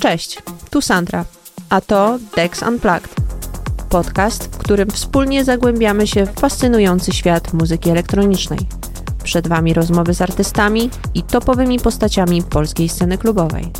[0.00, 0.38] Cześć,
[0.70, 1.24] tu Sandra,
[1.68, 3.14] a to Dex Unplugged.
[3.88, 8.58] Podcast, w którym wspólnie zagłębiamy się w fascynujący świat muzyki elektronicznej.
[9.24, 13.72] Przed Wami rozmowy z artystami i topowymi postaciami polskiej sceny klubowej.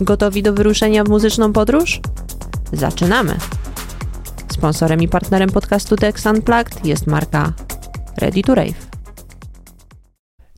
[0.00, 2.00] Gotowi do wyruszenia w muzyczną podróż?
[2.72, 3.38] Zaczynamy!
[4.52, 7.52] Sponsorem i partnerem podcastu Dex Unplugged jest marka
[8.16, 8.86] Ready to Rave.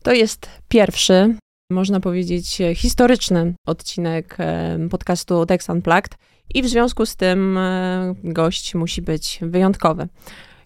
[0.03, 1.37] To jest pierwszy,
[1.73, 6.14] można powiedzieć, historyczny odcinek e, podcastu Dex Unplugged
[6.54, 10.08] i w związku z tym e, gość musi być wyjątkowy.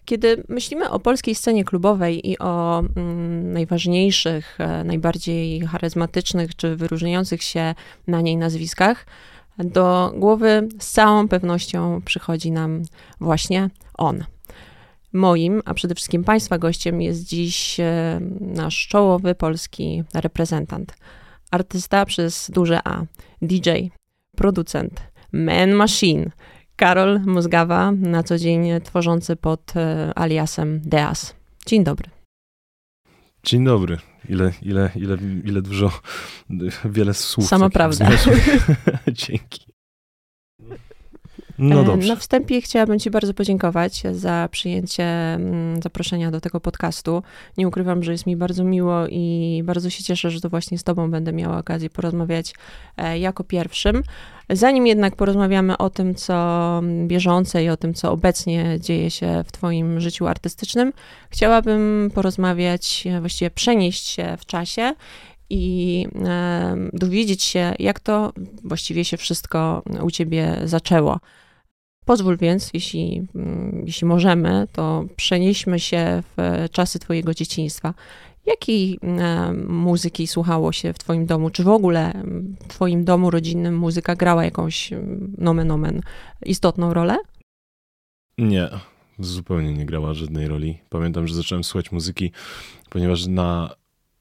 [0.05, 7.43] Kiedy myślimy o polskiej scenie klubowej i o mm, najważniejszych, e, najbardziej charyzmatycznych czy wyróżniających
[7.43, 7.75] się
[8.07, 9.05] na niej nazwiskach,
[9.57, 12.81] do głowy z całą pewnością przychodzi nam
[13.19, 14.23] właśnie on.
[15.17, 20.97] Moim, a przede wszystkim Państwa gościem jest dziś e, nasz czołowy polski reprezentant.
[21.51, 23.03] Artysta przez duże A,
[23.41, 23.69] DJ,
[24.35, 26.31] producent, man machine,
[26.75, 31.35] Karol Mózgawa, na co dzień tworzący pod e, aliasem Deas.
[31.65, 32.09] Dzień dobry.
[33.43, 33.97] Dzień dobry.
[34.29, 35.91] Ile, ile, ile, ile dużo,
[36.85, 37.47] wiele słów.
[37.47, 38.09] Sama prawda.
[39.07, 39.76] Dzięki.
[41.59, 42.07] No dobrze.
[42.09, 47.23] Na wstępie chciałabym Ci bardzo podziękować za przyjęcie mm, zaproszenia do tego podcastu.
[47.57, 50.83] Nie ukrywam, że jest mi bardzo miło i bardzo się cieszę, że to właśnie z
[50.83, 52.53] Tobą będę miała okazję porozmawiać
[52.97, 54.03] e, jako pierwszym.
[54.49, 59.51] Zanim jednak porozmawiamy o tym, co bieżące i o tym, co obecnie dzieje się w
[59.51, 60.93] Twoim życiu artystycznym,
[61.29, 64.93] chciałabym porozmawiać, e, właściwie przenieść się w czasie
[65.49, 71.19] i e, dowiedzieć się, jak to właściwie się wszystko u ciebie zaczęło.
[72.07, 77.93] Pozwól więc, jeśli, mm, jeśli możemy, to przenieśmy się w czasy Twojego dzieciństwa.
[78.45, 81.49] Jakiej e, muzyki słuchało się w Twoim domu?
[81.49, 82.23] Czy w ogóle
[82.63, 86.01] w Twoim domu rodzinnym muzyka grała jakąś mm, nomen omen
[86.45, 87.17] istotną rolę?
[88.37, 88.69] Nie,
[89.19, 90.79] zupełnie nie grała żadnej roli.
[90.89, 92.31] Pamiętam, że zacząłem słuchać muzyki,
[92.89, 93.75] ponieważ na,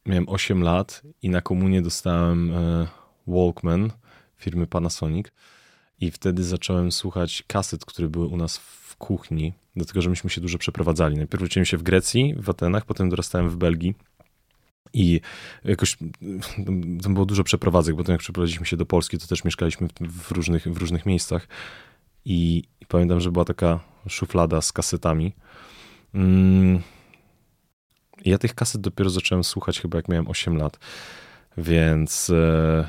[0.06, 2.86] miałem 8 lat i na komunie dostałem e,
[3.26, 3.90] Walkman
[4.36, 5.26] firmy Panasonic
[6.00, 10.40] i wtedy zacząłem słuchać kaset, które były u nas w kuchni, dlatego że myśmy się
[10.40, 11.16] dużo przeprowadzali.
[11.16, 13.94] Najpierw uczyłem się w Grecji, w Atenach, potem dorastałem w Belgii.
[14.92, 15.20] I
[15.64, 15.96] jakoś
[17.02, 20.68] tam było dużo przeprowadzek, bo jak przeprowadziliśmy się do Polski, to też mieszkaliśmy w różnych,
[20.68, 21.48] w różnych miejscach.
[22.24, 25.32] I, I, pamiętam, że była taka szuflada z kasetami.
[26.14, 26.82] Mm.
[28.24, 30.78] Ja tych kaset dopiero zacząłem słuchać chyba jak miałem 8 lat,
[31.56, 32.88] więc e,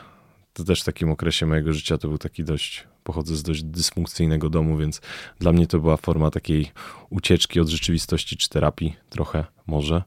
[0.54, 4.50] to też w takim okresie mojego życia to był taki dość pochodzę z dość dysfunkcyjnego
[4.50, 5.02] domu, więc
[5.40, 6.72] dla mnie to była forma takiej
[7.10, 10.04] ucieczki od rzeczywistości czy terapii, trochę może.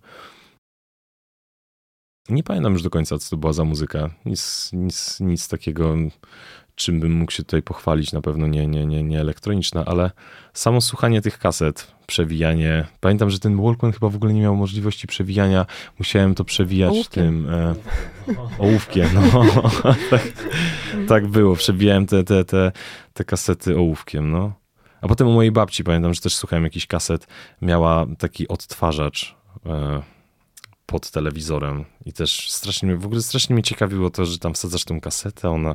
[2.28, 4.10] Nie pamiętam już do końca, co to była za muzyka.
[4.26, 5.96] Nic, nic, nic takiego,
[6.80, 8.12] czym bym mógł się tutaj pochwalić.
[8.12, 10.10] Na pewno nie, nie, nie, nie elektroniczna, ale
[10.52, 12.86] samo słuchanie tych kaset, przewijanie.
[13.00, 15.66] Pamiętam, że ten Walkman chyba w ogóle nie miał możliwości przewijania.
[15.98, 17.24] Musiałem to przewijać ołówkiem.
[17.24, 17.74] tym e,
[18.58, 19.08] ołówkiem.
[19.14, 19.44] No.
[20.10, 20.22] tak,
[21.08, 21.56] tak było.
[21.56, 22.72] Przebijałem te, te, te,
[23.12, 24.30] te kasety ołówkiem.
[24.30, 24.52] No.
[25.00, 27.26] A potem u mojej babci pamiętam, że też słuchałem jakiś kaset.
[27.62, 29.36] Miała taki odtwarzacz.
[29.66, 30.02] E,
[30.90, 35.00] pod telewizorem i też strasznie w ogóle strasznie mnie ciekawiło to, że tam wsadzasz tą
[35.00, 35.74] kasetę, ona,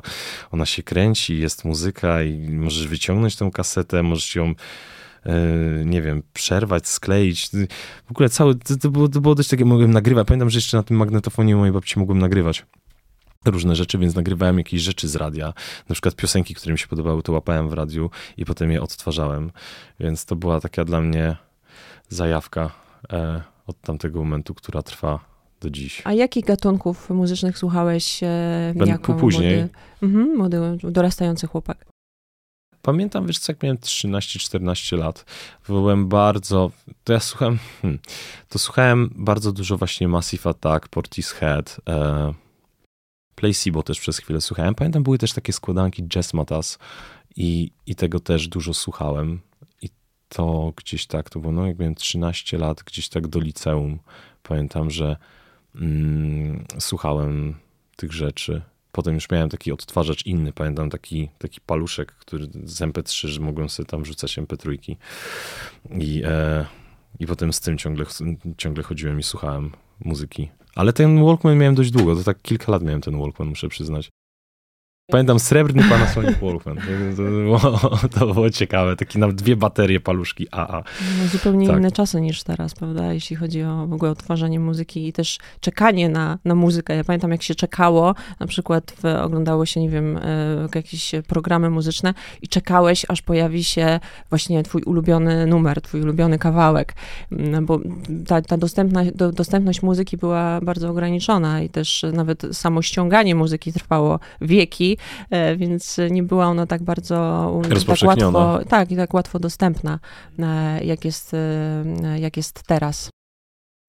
[0.50, 4.54] ona się kręci, jest muzyka i możesz wyciągnąć tą kasetę, możesz ją
[5.84, 7.50] nie wiem, przerwać, skleić.
[8.06, 10.26] W ogóle całe, to, to, było, to było dość takie, mogłem nagrywać.
[10.26, 12.64] Pamiętam, że jeszcze na tym magnetofonie mojej babci mogłem nagrywać
[13.44, 15.46] różne rzeczy, więc nagrywałem jakieś rzeczy z radia.
[15.88, 19.50] Na przykład piosenki, które mi się podobały, to łapałem w radiu i potem je odtwarzałem.
[20.00, 21.36] Więc to była taka dla mnie
[22.08, 22.70] zajawka
[23.12, 25.20] e, od tamtego momentu, która trwa
[25.60, 26.02] do dziś.
[26.04, 29.56] A jakich gatunków muzycznych słuchałeś e, Ben, jako później.
[29.56, 29.70] Młody,
[30.02, 30.58] mhm, młody,
[30.90, 31.86] dorastający chłopak?
[32.82, 35.24] Pamiętam, wiesz co, jak miałem 13-14 lat,
[35.68, 36.70] byłem bardzo,
[37.04, 38.00] to ja słuchałem, hmm,
[38.48, 42.34] to słuchałem bardzo dużo właśnie Massive Attack, Portishead, e,
[43.34, 44.74] Placebo też przez chwilę słuchałem.
[44.74, 46.78] Pamiętam, były też takie składanki Jazz Matas
[47.36, 49.40] i, i tego też dużo słuchałem.
[50.28, 53.98] To gdzieś tak, to było, no jak miałem 13 lat, gdzieś tak do liceum,
[54.42, 55.16] pamiętam, że
[55.74, 57.54] mm, słuchałem
[57.96, 58.62] tych rzeczy.
[58.92, 63.68] Potem już miałem taki odtwarzacz inny, pamiętam taki, taki paluszek, który z MP3, że mogłem
[63.68, 64.96] sobie tam wrzucać MP3.
[65.90, 66.66] I, e,
[67.20, 68.06] i potem z tym ciągle,
[68.56, 69.72] ciągle chodziłem i słuchałem
[70.04, 70.48] muzyki.
[70.74, 74.10] Ale ten Walkman miałem dość długo, to tak kilka lat miałem ten Walkman, muszę przyznać.
[75.10, 76.76] Pamiętam srebrny Panasonic Walkman.
[77.16, 77.58] To było,
[78.18, 78.96] to było ciekawe.
[78.96, 80.82] Takie nawet dwie baterie paluszki AA.
[81.22, 81.76] No, zupełnie tak.
[81.76, 83.12] inne czasy niż teraz, prawda?
[83.12, 86.96] Jeśli chodzi o w ogóle odtwarzanie muzyki i też czekanie na, na muzykę.
[86.96, 91.70] Ja pamiętam, jak się czekało, na przykład w, oglądało się, nie wiem, e, jakieś programy
[91.70, 94.00] muzyczne i czekałeś, aż pojawi się
[94.30, 96.94] właśnie twój ulubiony numer, twój ulubiony kawałek.
[97.32, 97.80] Mm, bo
[98.26, 103.72] ta, ta dostępna, do, dostępność muzyki była bardzo ograniczona i też nawet samo ściąganie muzyki
[103.72, 104.95] trwało wieki
[105.30, 107.16] E, więc nie była ona tak bardzo
[107.86, 109.98] tak łatwo, tak, i tak łatwo dostępna,
[110.38, 113.10] e, jak jest, e, jak jest teraz.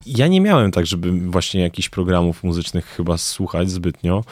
[0.06, 4.24] Ja nie miałem tak, żeby właśnie jakichś programów muzycznych chyba słuchać zbytnio.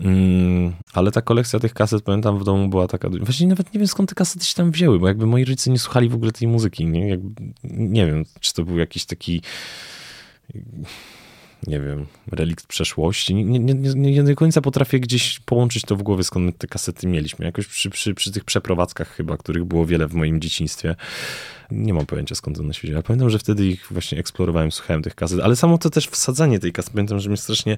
[0.00, 3.08] Mm, ale ta kolekcja tych kaset, pamiętam, w domu była taka.
[3.20, 5.78] Właśnie nawet nie wiem skąd te kasety się tam wzięły, bo jakby moi rodzice nie
[5.78, 6.86] słuchali w ogóle tej muzyki.
[6.86, 9.42] Nie, jakby, nie wiem, czy to był jakiś taki
[11.66, 13.34] nie wiem, relikt przeszłości.
[13.34, 17.06] Nie, nie, nie, nie do końca potrafię gdzieś połączyć to w głowie, skąd te kasety
[17.06, 17.44] mieliśmy.
[17.44, 20.96] Jakoś przy, przy, przy tych przeprowadzkach chyba, których było wiele w moim dzieciństwie.
[21.70, 23.02] Nie mam pojęcia skąd one się wzięły.
[23.02, 26.72] Pamiętam, że wtedy ich właśnie eksplorowałem, słuchałem tych kaset, ale samo to też wsadzanie tej
[26.72, 26.94] kasety.
[26.94, 27.76] Pamiętam, że mnie strasznie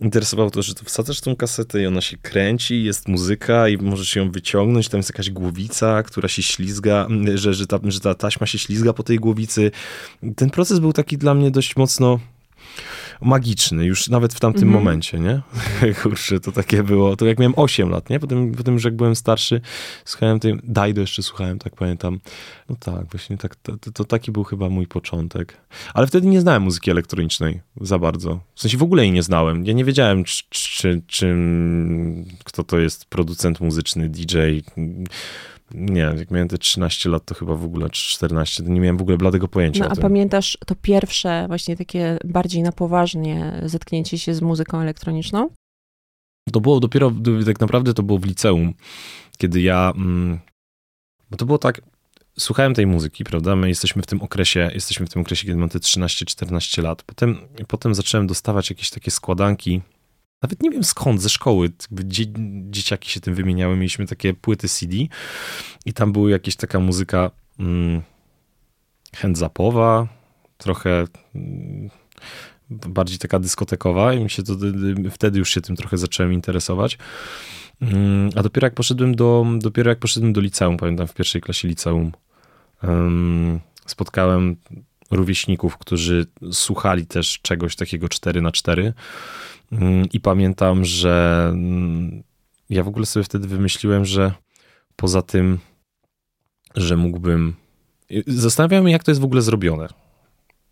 [0.00, 4.16] interesowało to, że to wsadzasz tą kasetę i ona się kręci, jest muzyka i możesz
[4.16, 8.46] ją wyciągnąć, tam jest jakaś głowica, która się ślizga, że, że, ta, że ta taśma
[8.46, 9.70] się ślizga po tej głowicy.
[10.36, 12.20] Ten proces był taki dla mnie dość mocno
[13.24, 14.78] magiczny, już nawet w tamtym mm -hmm.
[14.78, 15.42] momencie, nie?
[16.02, 18.20] Kurczę, to takie było, to jak miałem 8 lat, nie?
[18.20, 19.60] Potem, potem że jak byłem starszy,
[20.04, 22.20] słuchałem tej, Dajdo jeszcze słuchałem, tak pamiętam.
[22.68, 25.56] No tak, właśnie tak, to, to, taki był chyba mój początek.
[25.94, 28.40] Ale wtedy nie znałem muzyki elektronicznej za bardzo.
[28.54, 29.64] W sensie w ogóle jej nie znałem.
[29.64, 34.36] Ja nie wiedziałem, czy, czy, czym, kto to jest producent muzyczny, DJ,
[35.74, 38.96] nie, jak miałem te 13 lat, to chyba w ogóle, czy 14, to nie miałem
[38.96, 39.84] w ogóle bladego pojęcia.
[39.84, 45.50] No, a pamiętasz to pierwsze, właśnie takie bardziej na poważnie zetknięcie się z muzyką elektroniczną?
[46.52, 47.12] To było dopiero,
[47.46, 48.74] tak naprawdę to było w liceum,
[49.38, 50.40] kiedy ja, mm,
[51.30, 51.80] bo to było tak,
[52.38, 55.68] słuchałem tej muzyki, prawda, my jesteśmy w tym okresie, jesteśmy w tym okresie, kiedy mam
[55.68, 57.36] te 13-14 lat, potem,
[57.68, 59.80] potem zacząłem dostawać jakieś takie składanki
[60.44, 61.70] nawet nie wiem skąd, ze szkoły.
[61.90, 62.24] Dzie
[62.70, 63.76] dzieciaki się tym wymieniały.
[63.76, 64.96] Mieliśmy takie płyty CD
[65.86, 68.02] i tam była jakaś taka muzyka mm,
[69.16, 70.06] hands-upowa,
[70.58, 71.04] trochę
[71.34, 71.90] mm,
[72.70, 74.52] bardziej taka dyskotekowa i mi się to,
[75.10, 76.98] wtedy już się tym trochę zacząłem interesować.
[77.80, 81.68] Mm, a dopiero jak poszedłem do, dopiero jak poszedłem do liceum, pamiętam w pierwszej klasie
[81.68, 82.12] liceum,
[82.82, 84.56] um, spotkałem
[85.10, 88.92] rówieśników, którzy słuchali też czegoś takiego 4 na 4 Mm,
[90.12, 92.22] I pamiętam, że mm,
[92.70, 94.32] ja w ogóle sobie wtedy wymyśliłem, że
[94.96, 95.58] poza tym,
[96.74, 97.54] że mógłbym.
[98.26, 99.88] Zastanawiałem się, jak to jest w ogóle zrobione.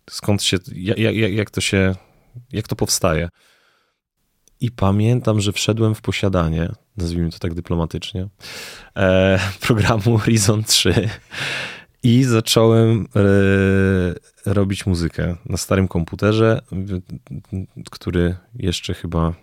[0.09, 0.57] Skąd się.
[0.75, 1.95] Jak, jak, jak to się.
[2.51, 3.29] Jak to powstaje.
[4.59, 8.27] I pamiętam, że wszedłem w posiadanie, nazwijmy to tak dyplomatycznie,
[8.97, 11.09] e, programu Horizon 3
[12.03, 16.61] i zacząłem e, robić muzykę na starym komputerze,
[17.91, 19.33] który jeszcze chyba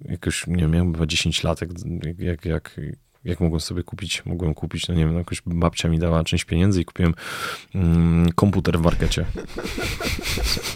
[0.00, 1.70] jakoś, nie wiem, miałem chyba 10 lat, jak,
[2.18, 2.80] jak, jak,
[3.28, 6.44] jak mogłem sobie kupić, mogłem kupić, no nie wiem, no jakoś babcia mi dała część
[6.44, 7.14] pieniędzy i kupiłem
[7.74, 9.24] mm, komputer w markecie.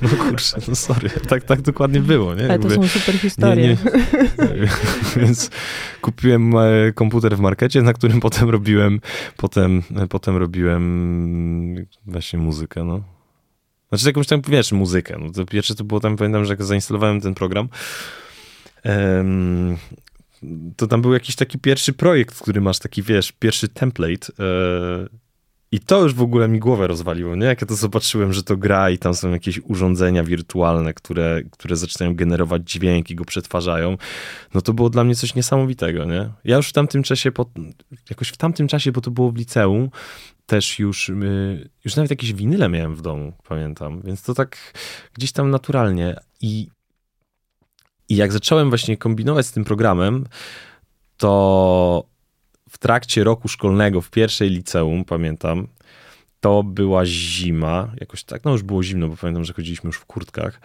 [0.03, 2.45] No kurczę, no sorry, tak, tak dokładnie było, nie?
[2.45, 3.69] Ale to są super historie.
[3.69, 4.69] Nie, nie.
[5.17, 5.51] Więc
[6.01, 9.01] kupiłem e, komputer w markecie, na którym potem robiłem,
[9.37, 13.03] potem, potem robiłem właśnie muzykę, no.
[13.89, 15.17] Znaczy jakąś tam, wiesz, muzykę.
[15.21, 17.69] No to pierwsze to było tam, pamiętam, że jak zainstalowałem ten program,
[20.77, 24.33] to tam był jakiś taki pierwszy projekt, który masz taki, wiesz, pierwszy template.
[24.39, 25.09] E,
[25.73, 27.47] I to już w ogóle mi głowę rozwaliło, nie?
[27.47, 31.77] Jak ja to zobaczyłem, że to gra i tam są jakieś urządzenia wirtualne, które, które
[31.77, 33.97] zaczynają generować dźwięk i go przetwarzają,
[34.55, 36.31] no to było dla mnie coś niesamowitego, nie?
[36.45, 37.47] Ja już w tamtym czasie, po,
[38.11, 39.91] jakoś w tamtym czasie, bo to było w liceum,
[40.47, 44.57] też już, y, już nawet jakieś winyle miałem w domu, pamiętam, więc to tak
[45.15, 46.69] gdzieś tam naturalnie i
[48.13, 50.27] i jak zacząłem właśnie kombinować z tym programem,
[51.17, 52.05] to
[52.71, 55.69] w trakcie roku szkolnego w pierwszej liceum, pamiętam,
[56.41, 60.05] to była zima, jakoś tak, no już było zimno, bo pamiętam, że chodziliśmy już w
[60.05, 60.61] kurtkach.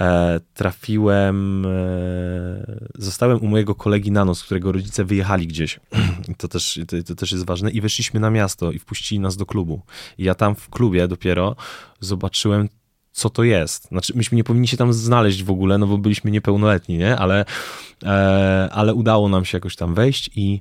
[0.00, 5.80] E, trafiłem, e, zostałem u mojego kolegi na noc, którego rodzice wyjechali gdzieś.
[6.38, 7.70] to, też, to, to, też jest ważne.
[7.70, 9.82] I weszliśmy na miasto i wpuścili nas do klubu.
[10.18, 11.56] I ja tam w klubie dopiero
[12.00, 12.68] zobaczyłem
[13.16, 13.88] co to jest.
[13.88, 17.16] Znaczy, myśmy nie powinni się tam znaleźć w ogóle, no bo byliśmy niepełnoletni, nie?
[17.16, 17.44] Ale,
[18.04, 20.60] e, ale udało nam się jakoś tam wejść i,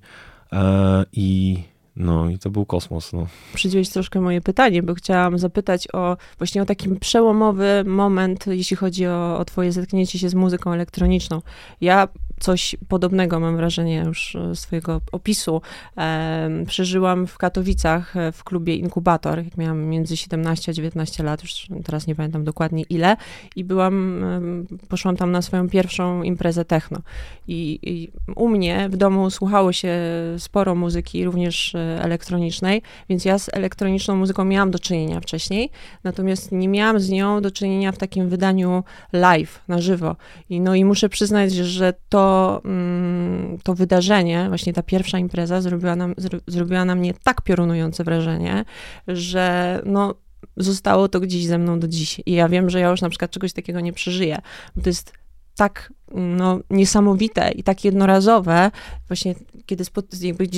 [0.54, 1.58] e, i
[1.98, 3.14] No i to był kosmos.
[3.14, 3.28] No.
[3.54, 9.08] Przydziłeś troszkę moje pytanie, bo chciałam zapytać o właśnie o taki przełomowy moment, jeśli chodzi
[9.08, 11.42] o, o twoje zetknięcie się z muzyką elektroniczną.
[11.82, 12.08] Ja
[12.40, 15.62] coś podobnego, mam wrażenie już z twojego opisu,
[15.98, 21.44] e, przeżyłam w Katowicach e, w klubie Inkubator, jak miałam między 17 a 19 lat,
[21.44, 23.18] już teraz nie pamiętam dokładnie ile,
[23.56, 24.42] i byłam, e,
[24.90, 27.02] poszłam tam na swoją pierwszą imprezę techno.
[27.48, 29.98] I, I, u mnie w domu słuchało się
[30.38, 35.70] sporo muzyki, również e, elektronicznej, więc ja z elektroniczną muzyką miałam do czynienia wcześniej,
[36.04, 40.16] natomiast nie miałam z nią do czynienia w takim wydaniu live, na żywo.
[40.50, 45.96] I, no i muszę przyznać, że to, mm, to wydarzenie, właśnie ta pierwsza impreza zrobiła
[45.96, 46.08] na,
[46.48, 48.66] zrobiła na mnie tak piorunujące wrażenie,
[49.08, 50.16] że no
[50.58, 52.22] zostało to gdzieś ze mną do dziś.
[52.26, 54.38] I ja wiem, że ja już na przykład czegoś takiego nie przeżyję,
[54.76, 55.14] bo to jest
[55.56, 58.72] tak no, niesamowite i tak jednorazowe,
[59.08, 59.36] właśnie
[59.66, 59.84] kiedy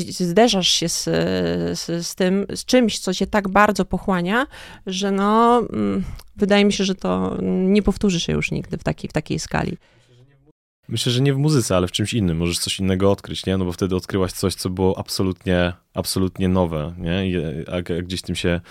[0.10, 1.04] zderzasz się z,
[1.80, 4.48] z, z, tym, z czymś, co cię tak bardzo pochłania,
[4.86, 6.04] że no, mm,
[6.36, 9.78] wydaje mi się, że to nie powtórzy się już nigdy w takiej, w takiej skali.
[10.90, 12.38] Myślę, że nie w muzyce, ale w czymś innym.
[12.38, 13.58] Możesz coś innego odkryć, nie?
[13.58, 17.30] No bo wtedy odkryłaś coś, co było absolutnie, absolutnie nowe, nie?
[17.30, 17.36] I,
[17.68, 18.62] a, gdzieś tym się e,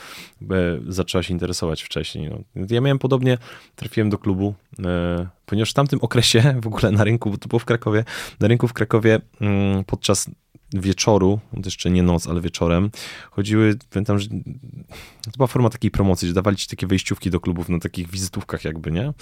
[0.88, 2.30] zaczęłaś interesować wcześniej.
[2.30, 2.64] No.
[2.70, 3.38] Ja miałem podobnie,
[3.74, 4.54] trafiłem do klubu,
[4.84, 8.04] e, ponieważ w tamtym okresie w ogóle na rynku, bo to było w Krakowie,
[8.40, 10.30] na rynku w Krakowie mm, podczas
[10.72, 12.90] wieczoru, to jeszcze nie noc, ale wieczorem,
[13.30, 14.28] chodziły, pamiętam, że
[15.22, 18.64] to była forma takiej promocji, że dawali ci takie wejściówki do klubów na takich wizytówkach
[18.64, 19.12] jakby, nie?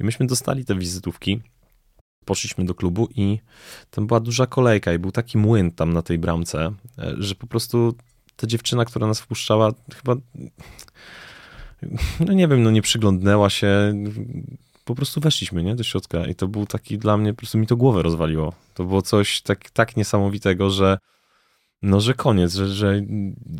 [0.00, 1.40] I myśmy dostali te wizytówki
[2.24, 3.38] poszliśmy do klubu i
[3.90, 7.46] tam była duża kolejka i był taki młyn tam na tej bramce, e, że po
[7.46, 7.94] prostu
[8.36, 10.16] ta dziewczyna, która nas wpuszczała, chyba,
[12.26, 13.94] no nie wiem, no nie przyglądnęła się,
[14.84, 17.66] po prostu weszliśmy, nie, do środka i to był taki dla mnie, po prostu mi
[17.66, 18.52] to głowę rozwaliło.
[18.74, 20.98] To było coś tak, tak niesamowitego, że
[21.82, 23.02] no, że koniec, że, że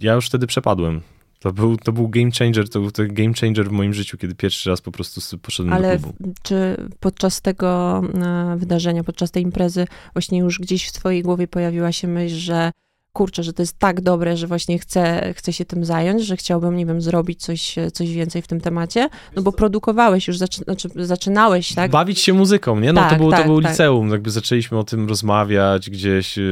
[0.01, 1.01] ja już wtedy przepadłem.
[1.43, 4.35] To był, to był game changer, to był to game changer w moim życiu, kiedy
[4.35, 6.35] pierwszy raz po prostu poszedłem Ale do klubu.
[6.43, 11.93] czy podczas tego e, wydarzenia, podczas tej imprezy właśnie już gdzieś w twojej głowie pojawiła
[11.93, 12.73] się myśl, że
[13.13, 16.77] kurczę, że to jest tak dobre, że właśnie chcę, chcę się tym zająć, że chciałbym,
[16.77, 20.89] nie wiem, zrobić coś, coś więcej w tym temacie, no bo produkowałeś już, zaczy, znaczy
[20.97, 21.91] zaczynałeś, tak?
[21.91, 22.93] Bawić się muzyką, nie?
[22.93, 23.71] No tak, to było, tak, to było tak.
[23.71, 26.43] liceum, jakby zaczęliśmy o tym rozmawiać gdzieś, E,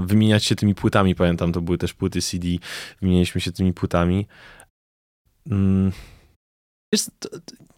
[0.00, 2.48] wymieniać się tymi płytami, pamiętam, to były też płyty CD,
[3.00, 4.26] wymienialiśmy się tymi płytami.
[5.50, 5.92] Mm.
[6.92, 7.10] Jest,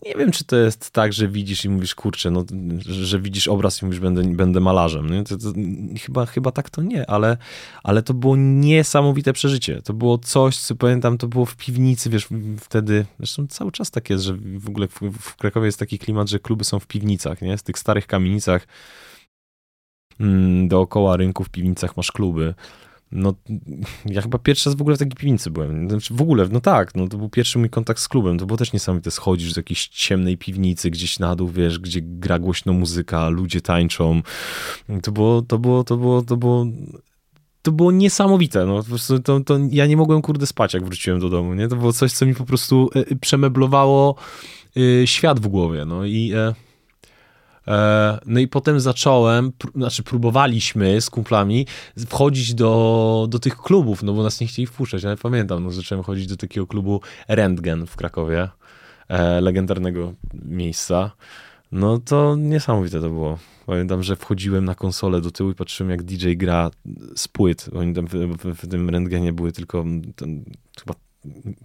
[0.06, 2.44] nie wiem, czy to jest tak, że widzisz i mówisz, kurczę, no,
[2.78, 5.24] że widzisz obraz i mówisz, będę, będę malarzem.
[5.24, 5.52] To, to,
[6.06, 7.36] chyba, chyba tak to nie, ale,
[7.82, 9.82] ale to było niesamowite przeżycie.
[9.82, 12.28] To było coś, co pamiętam, to było w piwnicy, wiesz,
[12.60, 16.28] wtedy, zresztą cały czas tak jest, że w ogóle w, w Krakowie jest taki klimat,
[16.28, 17.56] że kluby są w piwnicach, nie?
[17.56, 18.66] W tych starych kamienicach
[20.68, 22.54] dookoła rynku w piwnicach masz kluby.
[23.12, 23.34] No,
[24.06, 25.88] ja chyba pierwszy raz w ogóle w takiej piwnicy byłem.
[25.88, 28.38] Znaczy, w ogóle, no tak, no to był pierwszy mój kontakt z klubem.
[28.38, 29.10] To było też niesamowite.
[29.10, 34.22] Schodzisz do jakiejś ciemnej piwnicy, gdzieś na dół, wiesz, gdzie gra głośno muzyka, ludzie tańczą.
[35.02, 36.66] To było, to było, to było, to było,
[37.62, 38.66] to było niesamowite.
[38.66, 38.82] No,
[39.24, 41.68] to, to ja nie mogłem, kurde, spać, jak wróciłem do domu, nie?
[41.68, 44.14] To było coś, co mi po prostu e, przemeblowało
[44.76, 46.32] e, świat w głowie, no i...
[46.32, 46.54] E,
[48.26, 51.66] no i potem zacząłem, znaczy próbowaliśmy z kumplami
[52.06, 55.04] wchodzić do, do tych klubów, no bo nas nie chcieli wpuszczać.
[55.04, 58.48] ale pamiętam, no zacząłem chodzić do takiego klubu Rentgen w Krakowie,
[59.08, 61.10] e, legendarnego miejsca.
[61.72, 63.38] No to niesamowite to było.
[63.66, 66.70] Pamiętam, że wchodziłem na konsolę do tyłu i patrzyłem, jak DJ gra
[67.16, 67.70] z płyt.
[67.76, 69.84] Oni tam w, w, w tym rentgenie były tylko
[70.80, 70.94] chyba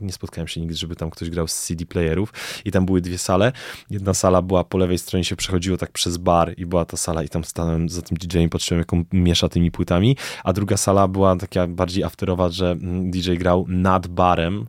[0.01, 2.33] nie spotkałem się nigdy, żeby tam ktoś grał z CD playerów
[2.65, 3.51] i tam były dwie sale.
[3.89, 7.23] Jedna sala była po lewej stronie, się przechodziło tak przez bar i była ta sala
[7.23, 11.07] i tam stanąłem za tym DJ-em, patrzyłem jak on miesza tymi płytami, a druga sala
[11.07, 14.65] była taka bardziej afterowa, że mm, DJ grał nad barem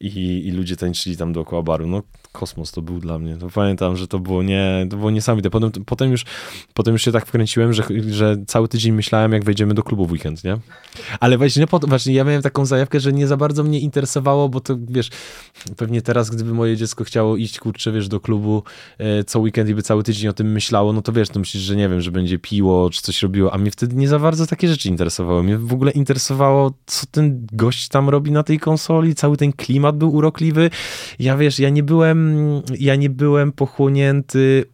[0.00, 1.86] i, i ludzie tańczyli tam dookoła baru.
[1.86, 2.02] No
[2.36, 3.36] kosmos to był dla mnie.
[3.36, 5.50] To pamiętam, że to było, nie, to było niesamowite.
[5.50, 6.24] Potem, potem, już,
[6.74, 10.12] potem już się tak wkręciłem, że, że cały tydzień myślałem, jak wejdziemy do klubu w
[10.12, 10.58] weekend, nie?
[11.20, 14.76] Ale właśnie, właśnie ja miałem taką zajawkę, że nie za bardzo mnie interesowało, bo to
[14.88, 15.10] wiesz,
[15.76, 18.62] pewnie teraz, gdyby moje dziecko chciało iść, kurczę, wiesz, do klubu
[18.98, 21.62] e, co weekend i by cały tydzień o tym myślało, no to wiesz, to myślisz,
[21.62, 24.46] że nie wiem, że będzie piło, czy coś robiło, a mnie wtedy nie za bardzo
[24.46, 25.42] takie rzeczy interesowały.
[25.42, 29.96] Mnie w ogóle interesowało, co ten gość tam robi na tej konsoli, cały ten klimat
[29.98, 30.70] był urokliwy.
[31.18, 32.25] Ja wiesz, ja nie byłem
[32.78, 34.64] ja nie byłem pochłonięty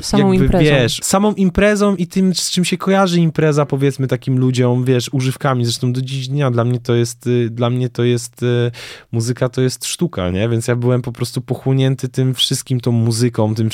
[0.00, 0.64] samą jakby, imprezą.
[0.64, 5.64] Wiesz, samą imprezą i tym, z czym się kojarzy impreza, powiedzmy takim ludziom, wiesz, używkami.
[5.64, 8.70] Zresztą do dziś dnia dla mnie to jest, y, dla mnie to jest, y,
[9.12, 10.48] muzyka to jest sztuka, nie?
[10.48, 13.68] Więc ja byłem po prostu pochłonięty tym wszystkim, tą muzyką, tym,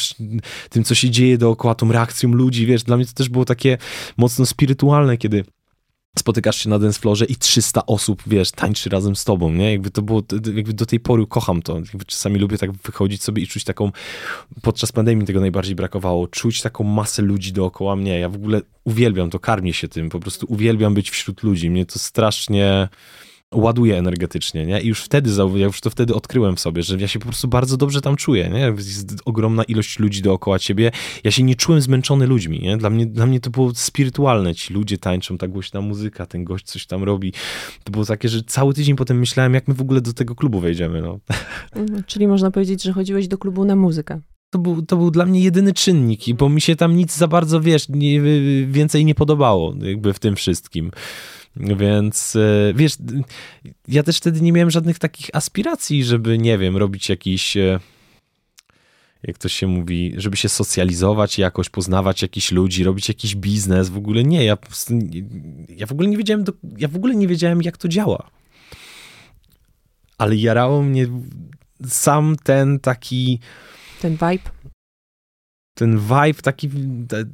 [0.71, 2.83] tym co się dzieje dookoła, tą reakcją ludzi, wiesz.
[2.83, 3.79] Dla mnie to też było takie
[4.17, 5.45] mocno spirytualne, kiedy
[6.19, 9.73] spotykasz się na dance floorze i 300 osób, wiesz, tańczy razem z tobą, nie?
[9.73, 10.23] Jakby to było,
[10.55, 11.77] jakby do tej pory kocham to.
[11.77, 13.93] Jakby czasami lubię tak wychodzić sobie i czuć taką,
[14.63, 18.19] podczas pandemii tego najbardziej brakowało, czuć taką masę ludzi dookoła mnie.
[18.19, 21.71] Ja w ogóle uwielbiam to, karmię się tym, po prostu uwielbiam być wśród ludzi.
[21.71, 22.89] Mnie to strasznie
[23.57, 24.81] ładuje energetycznie, nie?
[24.81, 27.49] I już wtedy, ja już to wtedy odkryłem w sobie, że ja się po prostu
[27.49, 28.61] bardzo dobrze tam czuję, nie?
[28.77, 30.91] Jest ogromna ilość ludzi dookoła ciebie.
[31.25, 32.77] Ja się nie czułem zmęczony ludźmi, nie?
[32.77, 34.55] Dla mnie, dla mnie to było spirytualne.
[34.55, 37.33] Ci ludzie tańczą, ta głośna muzyka, ten gość coś tam robi.
[37.85, 40.61] To było takie, że cały tydzień potem myślałem, jak my w ogóle do tego klubu
[40.61, 41.19] wejdziemy, no.
[41.77, 44.21] Mhm, czyli można powiedzieć, że chodziłeś do klubu na muzykę.
[44.51, 47.61] To był, to był dla mnie jedyny czynnik, bo mi się tam nic za bardzo,
[47.61, 48.21] wiesz, nie,
[48.67, 50.91] więcej nie podobało jakby w tym wszystkim.
[51.57, 52.97] Więc e, wiesz,
[53.89, 57.81] ja też wtedy nie miałem żadnych takich aspiracji, żeby, nie wiem, robić jakiś e,
[59.23, 63.97] jak to się mówi, żeby się socjalizować jakoś, poznawać jakichś ludzi, robić jakiś biznes, w
[63.97, 64.59] ogóle nie, ja,
[65.69, 68.31] ja w ogóle nie wiedziałem, do, ja w ogóle nie wiedziałem, jak to działa.
[70.19, 71.07] Ale jarało mnie
[71.87, 73.41] sam ten taki...
[74.01, 74.56] Ten vibe?
[75.77, 76.71] Ten vibe, taki,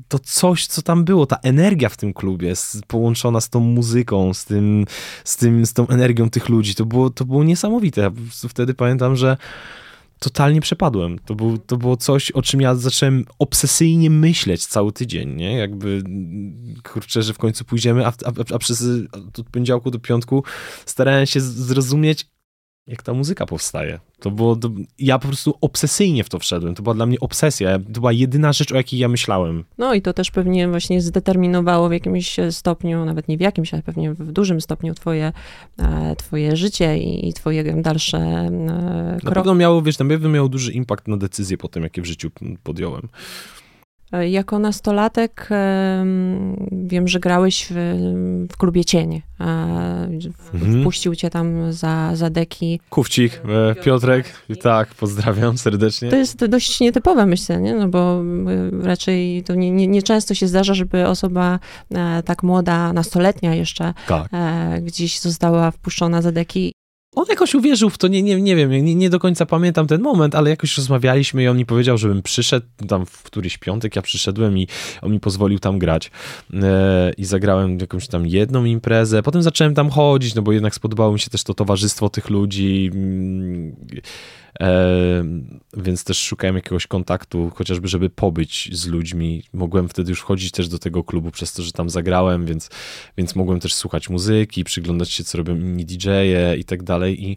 [0.08, 2.52] to coś, co tam było, ta energia w tym klubie,
[2.86, 4.86] połączona z tą muzyką, z tym,
[5.24, 8.00] z tym, z tą energią tych ludzi, to było, to było niesamowite.
[8.00, 8.10] Ja
[8.48, 9.36] wtedy pamiętam, że
[10.18, 11.18] totalnie przepadłem.
[11.18, 15.56] To, był, to było coś, o czym ja zacząłem obsesyjnie myśleć cały tydzień, nie?
[15.56, 16.02] Jakby,
[16.92, 18.84] kurczę, że w końcu pójdziemy, a, a, a przez
[19.38, 20.44] od poniedziałku do piątku
[20.86, 22.26] starałem się zrozumieć,
[22.86, 23.98] jak ta muzyka powstaje.
[24.20, 26.74] To było, to, ja po prostu obsesyjnie w to wszedłem.
[26.74, 27.78] To była dla mnie obsesja.
[27.78, 29.64] To była jedyna rzecz, o jakiej ja myślałem.
[29.78, 33.82] No i to też pewnie właśnie zdeterminowało w jakimś stopniu, nawet nie w jakimś, ale
[33.82, 35.32] pewnie w dużym stopniu twoje,
[35.78, 38.50] e, twoje życie i twoje dalsze e,
[39.20, 39.24] kroki.
[39.24, 42.06] Na pewno miało, wiesz, na pewno miało duży impact na decyzje po tym, jakie w
[42.06, 42.30] życiu
[42.62, 43.08] podjąłem.
[44.30, 45.48] Jako nastolatek
[46.72, 47.74] wiem, że grałeś w,
[48.52, 49.22] w klubie Cienie.
[50.54, 50.80] Mhm.
[50.80, 52.80] Wpuścił cię tam za, za deki.
[52.90, 54.26] Kufcik, e, Piotrek,
[54.62, 56.10] tak, pozdrawiam serdecznie.
[56.10, 57.74] To jest dość nietypowe, myślę, nie?
[57.74, 58.22] No bo
[58.82, 61.58] e, raczej to nie, nie, nie często się zdarza, żeby osoba
[61.94, 64.28] e, tak młoda, nastoletnia jeszcze, tak.
[64.82, 66.72] gdzieś została wpuszczona za deki
[67.14, 70.00] on jakoś uwierzył w to, nie, nie, nie wiem, nie, nie, do końca pamiętam ten
[70.00, 73.96] moment, ale jakoś rozmawialiśmy i on mi powiedział, żebym przyszedł, tam w któryś piątek.
[73.96, 74.68] Ja przyszedłem i
[75.02, 76.10] on mi pozwolił tam grać.
[76.54, 81.12] E, i zagrałem jakąś tam jedną imprezę, potem zacząłem tam chodzić, no bo jednak spodobało
[81.12, 83.76] mi się też to towarzystwo tych ludzi, mm,
[85.76, 89.42] więc też szukałem jakiegoś kontaktu, chociażby, żeby pobyć z ludźmi.
[89.52, 92.70] Mogłem wtedy już chodzić też do tego klubu przez to, że tam zagrałem, więc,
[93.18, 97.24] więc mogłem też słuchać muzyki, przyglądać się, co robią inni DJ-e i tak dalej.
[97.24, 97.36] I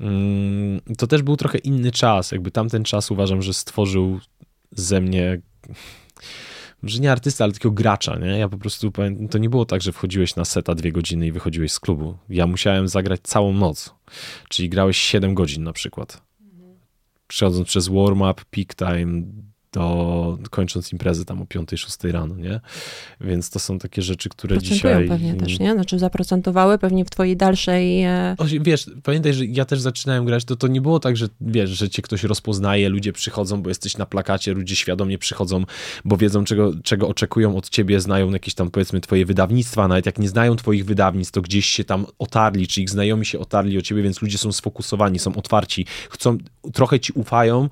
[0.00, 2.32] mm, to też był trochę inny czas.
[2.32, 4.20] Jakby tamten czas uważam, że stworzył
[4.70, 5.40] ze mnie
[6.82, 8.38] może nie artysta, ale takiego gracza, nie?
[8.38, 8.92] Ja po prostu,
[9.30, 12.18] to nie było tak, że wchodziłeś na seta dwie godziny i wychodziłeś z klubu.
[12.28, 13.94] Ja musiałem zagrać całą noc,
[14.48, 16.31] czyli grałeś 7 godzin na przykład
[17.32, 19.22] przechodząc przez warm-up, peak time,
[19.72, 22.60] do, kończąc imprezy tam o 5-6 rano, nie?
[23.20, 25.08] Więc to są takie rzeczy, które dzisiaj...
[25.08, 25.72] pewnie też, nie?
[25.72, 28.02] Znaczy zaprocentowały pewnie w twojej dalszej...
[28.02, 31.28] E, o, wiesz, pamiętaj, że ja też zaczynałem grać, to to nie było tak, że
[31.40, 35.64] wiesz, że cię ktoś rozpoznaje, ludzie przychodzą, bo jesteś na plakacie, ludzie świadomie przychodzą,
[36.04, 40.18] bo wiedzą, czego, czego oczekują od ciebie, znają jakieś tam, powiedzmy, twoje wydawnictwa, nawet jak
[40.18, 43.82] nie znają twoich wydawnictw, to gdzieś się tam otarli, czy ich znajomi się otarli o
[43.82, 46.38] ciebie, więc ludzie są sfokusowani, są otwarci, chcą,
[46.72, 47.68] trochę ci ufają,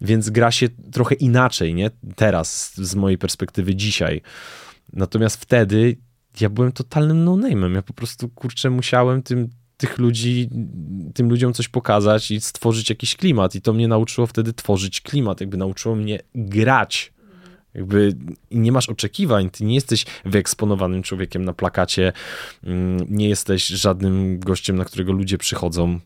[0.00, 1.90] więc gra się trochę inaczej inaczej, nie?
[2.16, 4.20] Teraz, z mojej perspektywy dzisiaj.
[4.92, 5.96] Natomiast wtedy
[6.40, 7.74] ja byłem totalnym no-name'em.
[7.74, 10.50] Ja po prostu, kurczę, musiałem tym, tych ludzi,
[11.14, 13.54] tym ludziom coś pokazać i stworzyć jakiś klimat.
[13.54, 17.12] I to mnie nauczyło wtedy tworzyć klimat, jakby nauczyło mnie grać.
[17.74, 18.16] Jakby
[18.50, 22.12] nie masz oczekiwań, ty nie jesteś wyeksponowanym człowiekiem na plakacie,
[22.64, 26.00] mm, nie jesteś żadnym gościem, na którego ludzie przychodzą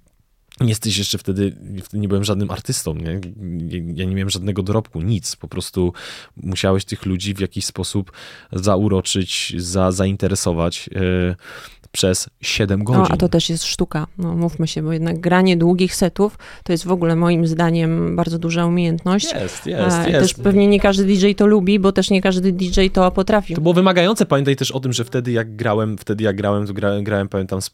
[0.60, 3.20] jesteś jeszcze wtedy, wtedy nie byłem żadnym artystą, nie?
[3.94, 5.92] ja nie miałem żadnego dorobku, nic, po prostu
[6.36, 8.12] musiałeś tych ludzi w jakiś sposób
[8.52, 11.36] zauroczyć, za, zainteresować yy,
[11.92, 13.02] przez 7 godzin.
[13.02, 16.72] No, a to też jest sztuka, no mówmy się, bo jednak granie długich setów to
[16.72, 19.24] jest w ogóle moim zdaniem bardzo duża umiejętność.
[19.32, 20.20] Jest, jest, jest.
[20.20, 23.54] Też pewnie nie każdy DJ to lubi, bo też nie każdy DJ to potrafi.
[23.54, 27.04] To było wymagające, pamiętaj też o tym, że wtedy jak grałem, wtedy jak grałem, grałem,
[27.04, 27.70] grałem pamiętam z,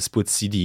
[0.00, 0.56] z płyt CD,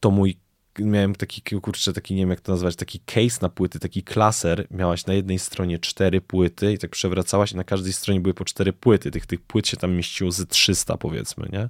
[0.00, 0.36] to mój
[0.78, 4.66] miałem taki, kurczę, taki, nie wiem jak to nazwać, taki case na płyty, taki klaser.
[4.70, 8.44] Miałaś na jednej stronie cztery płyty i tak przewracałaś i na każdej stronie były po
[8.44, 9.10] cztery płyty.
[9.10, 11.68] Tych, tych płyt się tam mieściło z 300 powiedzmy, nie?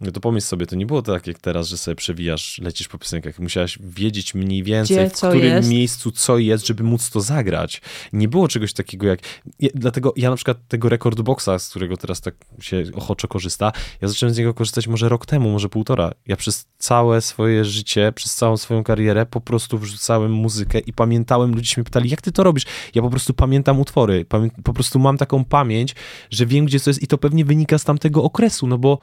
[0.00, 2.98] No to pomyśl sobie, to nie było tak jak teraz, że sobie przewijasz, lecisz po
[2.98, 3.38] piosenkach.
[3.38, 5.68] Musiałaś wiedzieć mniej więcej, Gdzie, w którym jest.
[5.68, 7.82] miejscu co jest, żeby móc to zagrać.
[8.12, 9.20] Nie było czegoś takiego jak...
[9.60, 13.72] Ja, dlatego ja na przykład tego Record Boxa, z którego teraz tak się ochoczo korzysta,
[14.02, 16.12] ja zacząłem z niego korzystać może rok temu, może półtora.
[16.26, 21.54] Ja przez całe swoje życie, przez całą swoją karierę po prostu wrzucałem muzykę i pamiętałem,
[21.54, 22.64] ludzie się mnie pytali, jak ty to robisz?
[22.94, 25.94] Ja po prostu pamiętam utwory, pamię po prostu mam taką pamięć,
[26.30, 28.98] że wiem, gdzie co jest i to pewnie wynika z tamtego okresu, no bo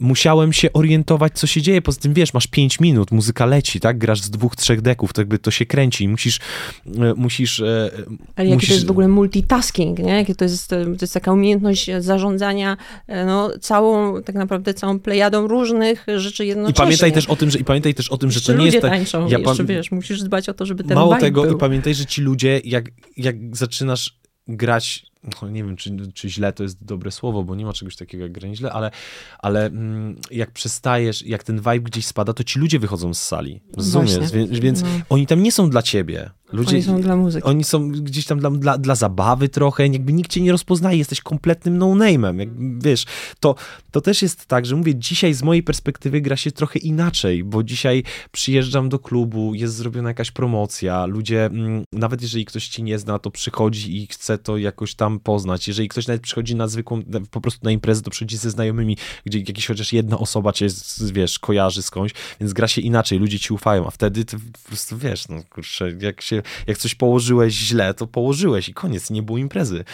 [0.00, 1.82] musiałem się orientować, co się dzieje.
[1.82, 3.98] Poza tym, wiesz, masz 5 minut, muzyka leci, tak?
[3.98, 6.08] Grasz z dwóch, trzech deków, to jakby to się kręci.
[6.08, 6.40] Musisz,
[6.86, 7.60] e, musisz...
[7.60, 7.90] e,
[8.36, 8.68] Ale jaki musisz...
[8.68, 10.12] to jest w ogóle multitasking, nie?
[10.12, 12.76] Jakie to jest, to jest taka umiejętność zarządzania
[13.06, 16.84] e, no, całą, tak naprawdę całą plejadą różnych rzeczy I jednocześnie.
[16.84, 18.80] pamiętaj też o tym, że, i pamiętaj też o tym, że Jeszcze to nie jest
[18.80, 18.90] tak...
[18.90, 21.56] tańczą, ja jeszcze wiesz, musisz dbać o to, żeby ten Mało tego, był.
[21.56, 25.11] i pamiętaj, że ci ludzie, jak, jak zaczynasz grać,
[25.42, 28.22] no nie wiem, czy, czy źle to jest dobre słowo, bo nie ma czegoś takiego
[28.22, 28.90] jak granie źle, ale,
[29.38, 33.60] ale mm, jak przestajesz, jak ten vibe gdzieś spada, to ci ludzie wychodzą z sali.
[33.76, 34.32] Rozumiesz?
[34.32, 34.88] Więc, więc No.
[35.08, 36.30] oni tam nie są dla ciebie.
[36.52, 37.44] Ludzie, Oni są dla muzyki.
[37.44, 41.20] Oni są gdzieś tam dla, dla, dla zabawy trochę, jakby nikt cię nie rozpoznaje, jesteś
[41.20, 43.04] kompletnym no-name'em, jakby, wiesz,
[43.40, 43.54] to,
[43.90, 47.62] to też jest tak, że mówię, dzisiaj z mojej perspektywy gra się trochę inaczej, bo
[47.62, 52.98] dzisiaj przyjeżdżam do klubu, jest zrobiona jakaś promocja, ludzie, mm, nawet jeżeli ktoś ci nie
[52.98, 57.02] zna, to przychodzi i chce to jakoś tam poznać, jeżeli ktoś nawet przychodzi na zwykłą,
[57.30, 60.66] po prostu na imprezę, to przychodzi ze znajomymi, gdzie jakiś chociaż jedna osoba cię,
[61.12, 64.98] wiesz, kojarzy skądś, więc gra się inaczej, ludzie ci ufają, a wtedy ty po prostu,
[64.98, 69.38] wiesz, no kurczę, jak się, jak coś położyłeś źle, to położyłeś i koniec, nie było
[69.38, 69.84] imprezy.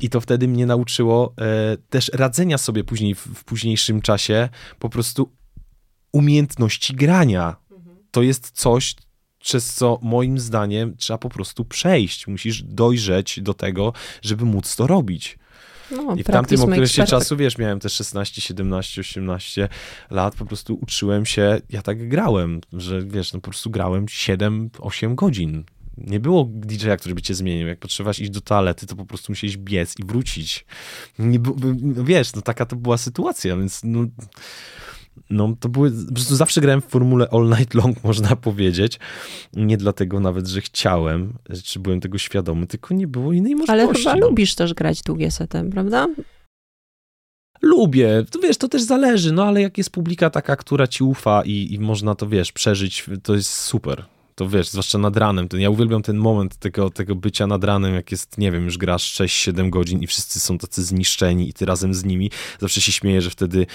[0.00, 4.48] I to wtedy mnie nauczyło e, też radzenia sobie później, w, w późniejszym czasie,
[4.78, 5.32] po prostu
[6.12, 7.56] umiejętności grania.
[8.10, 8.94] To jest coś,
[9.46, 12.26] przez co moim zdaniem trzeba po prostu przejść.
[12.26, 15.38] Musisz dojrzeć do tego, żeby móc to robić.
[15.90, 17.10] No, I w tamtym okresie perfect.
[17.10, 19.68] czasu, wiesz, miałem te 16, 17, 18
[20.10, 24.70] lat, po prostu uczyłem się, ja tak grałem, że wiesz, no po prostu grałem 7,
[24.78, 25.64] 8 godzin.
[25.96, 27.68] Nie było DJ-a, który by cię zmienił.
[27.68, 30.66] Jak potrzebowałaś iść do toalety, to po prostu musiałeś biec i wrócić.
[31.18, 31.38] Nie,
[31.82, 34.06] no wiesz, no taka to była sytuacja, więc no,
[35.30, 38.98] no to były, po prostu zawsze grałem w formule all night long, można powiedzieć.
[39.52, 41.32] Nie dlatego nawet, że chciałem,
[41.64, 43.86] czy byłem tego świadomy, tylko nie było innej możliwości.
[43.86, 44.28] Ale chyba no.
[44.28, 46.06] lubisz też grać długie setem, prawda?
[47.62, 51.42] Lubię, to wiesz, to też zależy, no ale jak jest publika taka, która ci ufa
[51.44, 54.04] i, i można to, wiesz, przeżyć, to jest super.
[54.36, 55.48] To wiesz, zwłaszcza nad ranem.
[55.48, 58.78] Ten, ja uwielbiam ten moment tego, tego bycia nad ranem, jak jest, nie wiem, już
[58.78, 62.30] grasz 6-7 godzin i wszyscy są tacy zniszczeni i ty razem z nimi.
[62.60, 63.66] Zawsze się śmieję, że wtedy,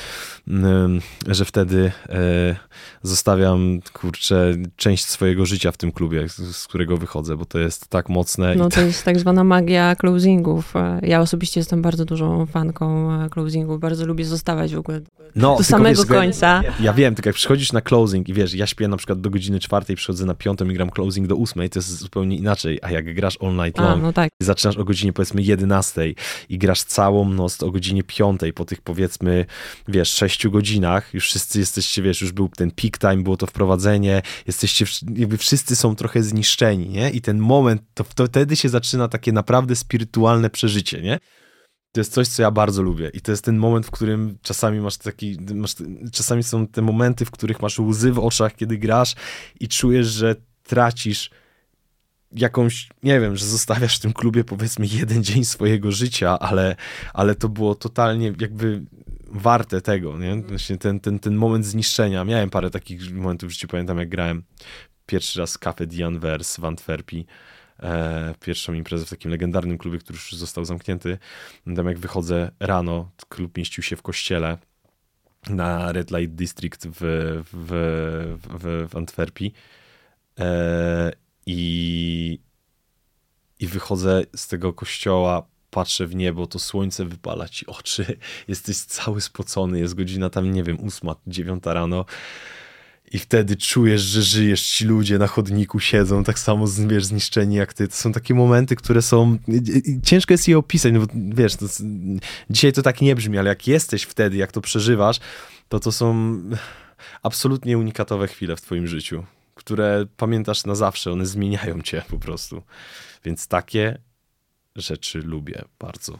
[0.48, 2.56] mm, że wtedy e,
[3.04, 8.10] zostawiam, kurczę, część swojego życia w tym klubie, z, którego wychodzę, bo to jest tak
[8.10, 8.56] mocne.
[8.56, 10.76] No to jest tak zwana magia closingów.
[10.76, 13.80] E, Ja osobiście jestem bardzo dużą fanką e, closingów.
[13.80, 15.02] Bardzo lubię zostawać w ogóle
[15.36, 16.62] no, do samego wiesz, końca.
[16.80, 19.60] Ja wiem, tylko jak przychodzisz na closing i wiesz, ja śpię na przykład do godziny
[19.60, 23.16] czwartej, przychodzę na piątą i gram closing do ósmej, to jest zupełnie inaczej, a jak
[23.16, 24.30] grasz all night A, long, no tak.
[24.40, 26.14] zaczynasz o godzinie powiedzmy 11
[26.50, 29.46] i grasz całą noc o godzinie 5 po tych powiedzmy,
[29.88, 34.22] wiesz, 6 godzinach, już wszyscy jesteście, wiesz, już był ten peak time, było to wprowadzenie,
[34.48, 34.86] jesteście,
[35.16, 37.10] jakby wszyscy są trochę zniszczeni, nie?
[37.10, 41.20] I ten moment, to, to wtedy się zaczyna takie naprawdę spirytualne przeżycie, nie?
[41.92, 43.10] To jest coś, co ja bardzo lubię.
[43.14, 45.38] I to jest ten moment, w którym czasami masz taki.
[45.56, 45.76] Masz,
[46.12, 49.16] czasami są te momenty, w których masz łzy w oczach, kiedy grasz
[49.60, 51.30] i czujesz, że tracisz
[52.32, 56.76] jakąś, nie wiem, że zostawiasz w tym klubie powiedzmy jeden dzień swojego życia, ale,
[57.14, 58.86] ale to było totalnie jakby
[59.32, 60.36] warte tego, nie?
[60.36, 62.26] Właśnie ten, ten, ten moment zniszczenia.
[62.26, 64.44] Miałem parę takich momentów w życiu, pamiętam jak grałem
[65.06, 67.26] pierwszy raz Café Dianvers w Antwerpii,
[68.40, 71.18] pierwszą imprezę w takim legendarnym klubie, który już został zamknięty.
[71.76, 74.58] Tam jak wychodzę rano, klub mieścił się w kościele
[75.50, 77.00] na Red Light District w,
[77.54, 77.70] w,
[78.60, 79.54] w, w Antwerpii.
[80.40, 81.12] E,
[81.46, 82.40] i,
[83.60, 88.18] i wychodzę z tego kościoła, patrzę w niebo, to słońce wypala ci oczy,
[88.48, 92.06] jesteś cały spocony, jest godzina tam, nie wiem, ósma, dziewiąta rano
[93.12, 97.74] i wtedy czujesz, że żyjesz, ci ludzie na chodniku siedzą, tak samo wiesz, zniszczeni jak
[97.74, 97.88] ty.
[97.88, 99.38] To są takie momenty, które są,
[100.04, 101.66] ciężko jest je opisać, no bo wiesz, to,
[102.50, 105.20] dzisiaj to tak nie brzmi, ale jak jesteś wtedy, jak to przeżywasz,
[105.70, 106.38] to to są
[107.24, 112.64] absolutnie unikatowe chwile w twoim życiu, które pamiętasz na zawsze, one zmieniają cię po prostu.
[113.26, 113.98] Więc takie
[114.76, 116.20] rzeczy lubię bardzo.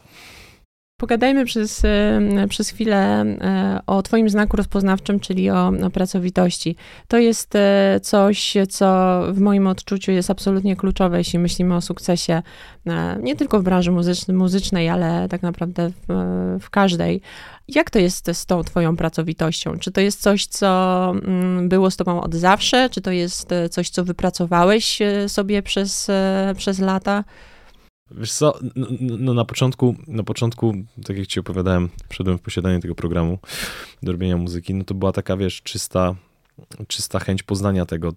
[1.02, 6.76] Pogadajmy przez, e, przez chwilę e, o Twoim znaku rozpoznawczym, czyli o, o, pracowitości.
[7.08, 12.42] To jest e, coś, co w moim odczuciu jest absolutnie kluczowe, jeśli myślimy o sukcesie
[13.22, 17.20] nie tylko w branży muzycznej, muzycznej ale tak naprawdę w, w każdej.
[17.68, 19.78] Jak to jest z tą Twoją pracowitością?
[19.78, 22.90] Czy to jest coś, co mm, było z Tobą od zawsze?
[22.90, 26.10] Czy to jest coś, co wypracowałeś sobie przez,
[26.56, 27.24] przez lata?
[28.14, 32.80] Wiesz co, no, no, na początku, na początku, tak jak ci opowiadałem, wszedłem w posiadanie
[32.80, 33.38] tego programu
[34.02, 36.14] do robienia muzyki, no to była taka, wiesz, czysta,
[36.88, 38.12] czysta chęć poznania tego,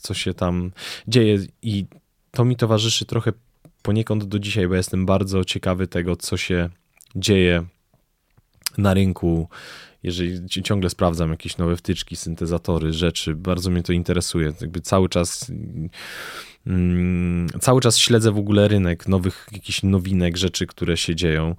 [0.00, 0.72] co się tam
[1.08, 1.86] dzieje i
[2.30, 3.32] to mi towarzyszy trochę
[3.82, 6.70] poniekąd do dzisiaj, bo jestem bardzo ciekawy tego, co się
[7.16, 7.64] dzieje
[8.78, 9.48] na rynku,
[10.02, 14.52] jeżeli ciągle sprawdzam jakieś nowe wtyczki, syntezatory, rzeczy, bardzo mnie to interesuje.
[14.60, 15.52] Jakby cały czas
[17.60, 21.54] cały czas śledzę w ogóle rynek nowych jakichś nowinek, rzeczy, które się dzieją.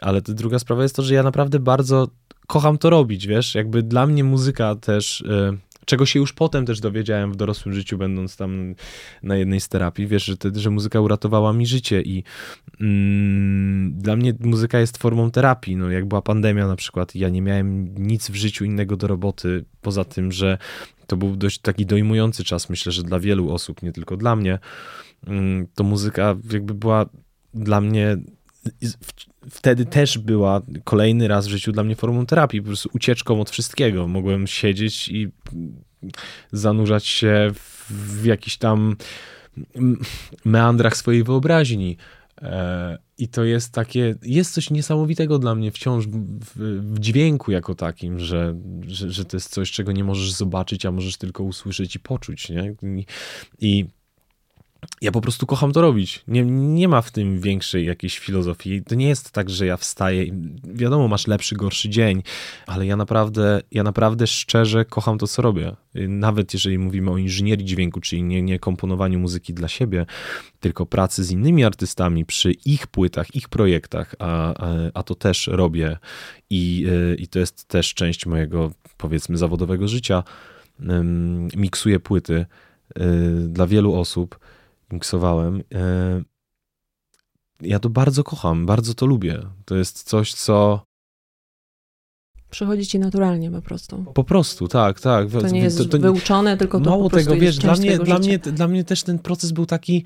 [0.00, 2.08] Ale druga sprawa jest to, że ja naprawdę bardzo
[2.46, 3.54] kocham to robić, wiesz?
[3.54, 5.24] Jakby dla mnie muzyka też.
[5.28, 5.56] E,
[5.88, 8.74] czego się już potem też dowiedziałem w dorosłym życiu, będąc tam
[9.22, 12.24] na jednej z terapii, wiesz, że, te, że muzyka uratowała mi życie i
[12.80, 15.76] mm, dla mnie muzyka jest formą terapii.
[15.76, 19.64] No, jak była pandemia na przykład, ja nie miałem nic w życiu innego do roboty,
[19.80, 20.58] poza tym, że
[21.06, 24.58] to był dość taki dojmujący czas, myślę, że dla wielu osób, nie tylko dla mnie.
[25.26, 27.06] Mm, to muzyka jakby była
[27.54, 28.16] dla mnie
[29.50, 33.50] wtedy też była kolejny raz w życiu dla mnie formą terapii, po prostu ucieczką od
[33.50, 34.08] wszystkiego.
[34.08, 35.28] Mogłem siedzieć i
[36.52, 37.50] zanurzać się
[37.90, 38.96] w jakichś tam
[40.44, 41.96] meandrach swojej wyobraźni.
[42.42, 46.20] E, I to jest takie, jest coś niesamowitego dla mnie wciąż w,
[46.94, 48.54] w dźwięku jako takim, że,
[48.86, 52.48] że, że, to jest coś, czego nie możesz zobaczyć, a możesz tylko usłyszeć i poczuć.
[52.48, 52.74] Nie?
[52.82, 53.06] I,
[53.58, 53.86] i
[55.00, 56.24] ja po prostu kocham to robić.
[56.28, 58.82] Nie, nie ma w tym większej jakiejś filozofii.
[58.82, 60.32] To nie jest tak, że ja wstaję i
[60.64, 62.22] wiadomo, masz lepszy, gorszy dzień,
[62.66, 65.76] ale ja naprawdę, ja naprawdę szczerze kocham to, co robię.
[66.08, 70.06] Nawet jeżeli mówimy o inżynierii dźwięku, czyli nie, nie komponowaniu muzyki dla siebie,
[70.60, 75.46] tylko pracy z innymi artystami przy ich płytach, ich projektach, a, a, a to też
[75.46, 75.98] robię
[76.50, 76.86] i,
[77.18, 80.24] i to jest też część mojego, powiedzmy, zawodowego życia.
[81.56, 82.46] Miksuję płyty
[82.98, 84.38] y, dla wielu osób
[84.90, 85.62] miksowałem.
[85.74, 86.22] E,
[87.60, 89.42] ja to bardzo kocham, bardzo to lubię.
[89.64, 90.82] To jest coś, co.
[92.50, 94.04] Przychodzi ci naturalnie po prostu.
[94.14, 95.30] Po prostu, tak, tak.
[95.30, 98.38] To nie jest to, to, wyuczone, tylko to Mało tego, wiesz, dla mnie, dla, mnie,
[98.38, 100.04] dla mnie też ten proces był taki,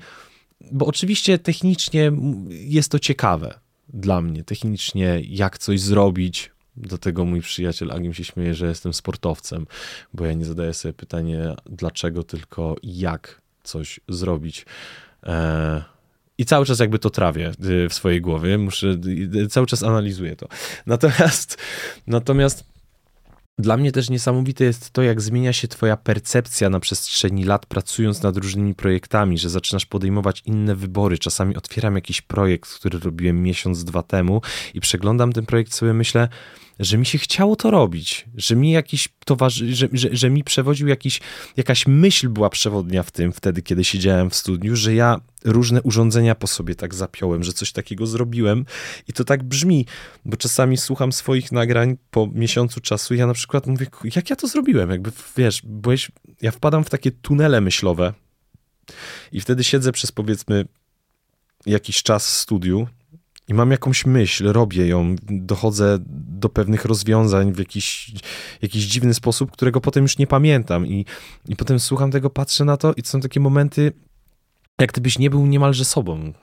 [0.71, 2.11] bo oczywiście technicznie
[2.49, 6.51] jest to ciekawe dla mnie, technicznie jak coś zrobić.
[6.75, 9.67] Do tego mój przyjaciel Agim się śmieje, że jestem sportowcem,
[10.13, 14.65] bo ja nie zadaję sobie pytania dlaczego, tylko jak coś zrobić.
[15.23, 15.83] E,
[16.37, 18.87] I cały czas jakby to trawię y, w swojej głowie, muszę,
[19.35, 20.47] y, cały czas analizuję to.
[20.85, 21.57] Natomiast,
[22.07, 22.73] natomiast
[23.57, 28.23] dla mnie też niesamowite jest to, jak zmienia się Twoja percepcja na przestrzeni lat, pracując
[28.23, 31.17] nad różnymi projektami, że zaczynasz podejmować inne wybory.
[31.17, 34.41] Czasami otwieram jakiś projekt, który robiłem miesiąc, dwa temu
[34.73, 36.27] i przeglądam ten projekt, sobie myślę,
[36.79, 40.87] że mi się chciało to robić, że mi jakiś towarzy, że, że, że mi przewodził
[40.87, 41.21] jakiś,
[41.57, 46.35] jakaś myśl była przewodnia w tym wtedy, kiedy siedziałem w studiu, że ja różne urządzenia
[46.35, 48.65] po sobie tak zapiąłem, że coś takiego zrobiłem.
[49.07, 49.85] I to tak brzmi,
[50.25, 54.35] bo czasami słucham swoich nagrań po miesiącu czasu i ja na przykład mówię, jak ja
[54.35, 58.13] to zrobiłem, jakby wiesz, byłeś, ja wpadam w takie tunele myślowe
[59.31, 60.65] i wtedy siedzę przez powiedzmy
[61.65, 62.87] jakiś czas w studiu
[63.47, 68.11] i mam jakąś myśl, robię ją, dochodzę do pewnych rozwiązań w jakiś,
[68.61, 70.87] jakiś dziwny sposób, którego potem już nie pamiętam.
[70.87, 71.05] I,
[71.47, 73.91] I potem słucham tego, patrzę na to i to są takie momenty,
[74.81, 76.33] jak gdybyś nie był niemalże sobą.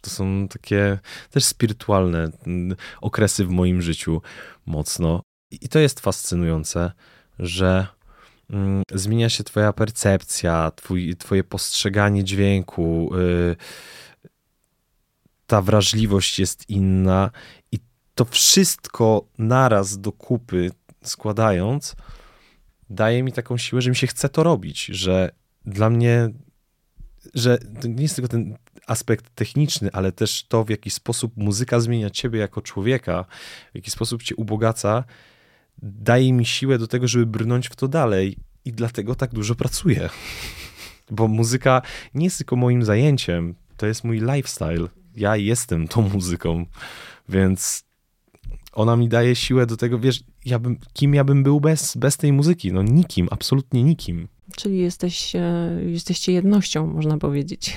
[0.00, 0.98] To są takie
[1.30, 4.22] też spirytualne mm, okresy w moim życiu
[4.66, 5.22] mocno.
[5.50, 6.92] I to jest fascynujące,
[7.38, 7.86] że
[8.50, 13.56] mm, zmienia się twoja percepcja, twój, twoje postrzeganie dźwięku, yy,
[15.52, 17.30] ta wrażliwość jest inna
[17.72, 17.78] i
[18.14, 20.70] to wszystko naraz do kupy
[21.02, 21.96] składając
[22.90, 25.30] daje mi taką siłę, że mi się chce to robić, że
[25.64, 26.28] dla mnie,
[27.34, 31.80] że to nie jest tylko ten aspekt techniczny, ale też to, w jaki sposób muzyka
[31.80, 33.24] zmienia ciebie jako człowieka,
[33.72, 35.04] w jaki sposób cię ubogaca,
[35.82, 40.08] daje mi siłę do tego, żeby brnąć w to dalej i dlatego tak dużo pracuję.
[41.10, 41.82] Bo muzyka
[42.14, 46.66] nie jest tylko moim zajęciem, to jest mój lifestyle ja jestem tą muzyką,
[47.28, 47.84] więc
[48.72, 52.16] ona mi daje siłę do tego, wiesz, ja bym, kim ja bym był bez, bez
[52.16, 52.72] tej muzyki?
[52.72, 54.28] No nikim, absolutnie nikim.
[54.56, 57.76] Czyli jesteś, e, jesteście jednością, można powiedzieć.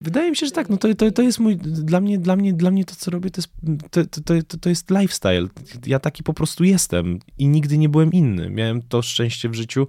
[0.00, 0.68] Wydaje mi się, że tak.
[0.68, 3.30] No to, to, to jest mój, dla mnie, dla, mnie, dla mnie to, co robię,
[3.30, 3.52] to jest,
[3.90, 5.48] to, to, to jest lifestyle.
[5.86, 8.50] Ja taki po prostu jestem i nigdy nie byłem inny.
[8.50, 9.86] Miałem to szczęście w życiu,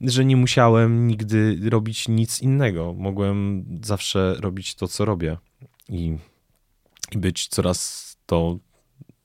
[0.00, 2.94] że nie musiałem nigdy robić nic innego.
[2.98, 5.36] Mogłem zawsze robić to, co robię
[5.88, 6.16] i,
[7.12, 8.58] i być coraz to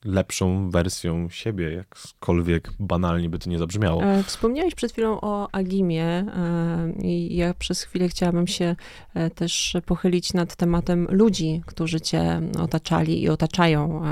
[0.04, 4.02] lepszą wersją siebie, jakkolwiek banalnie by to nie zabrzmiało.
[4.02, 8.76] E, wspomniałeś przed chwilą o Agimie e, i ja przez chwilę chciałabym się
[9.14, 14.02] e, też pochylić nad tematem ludzi, którzy cię otaczali i otaczają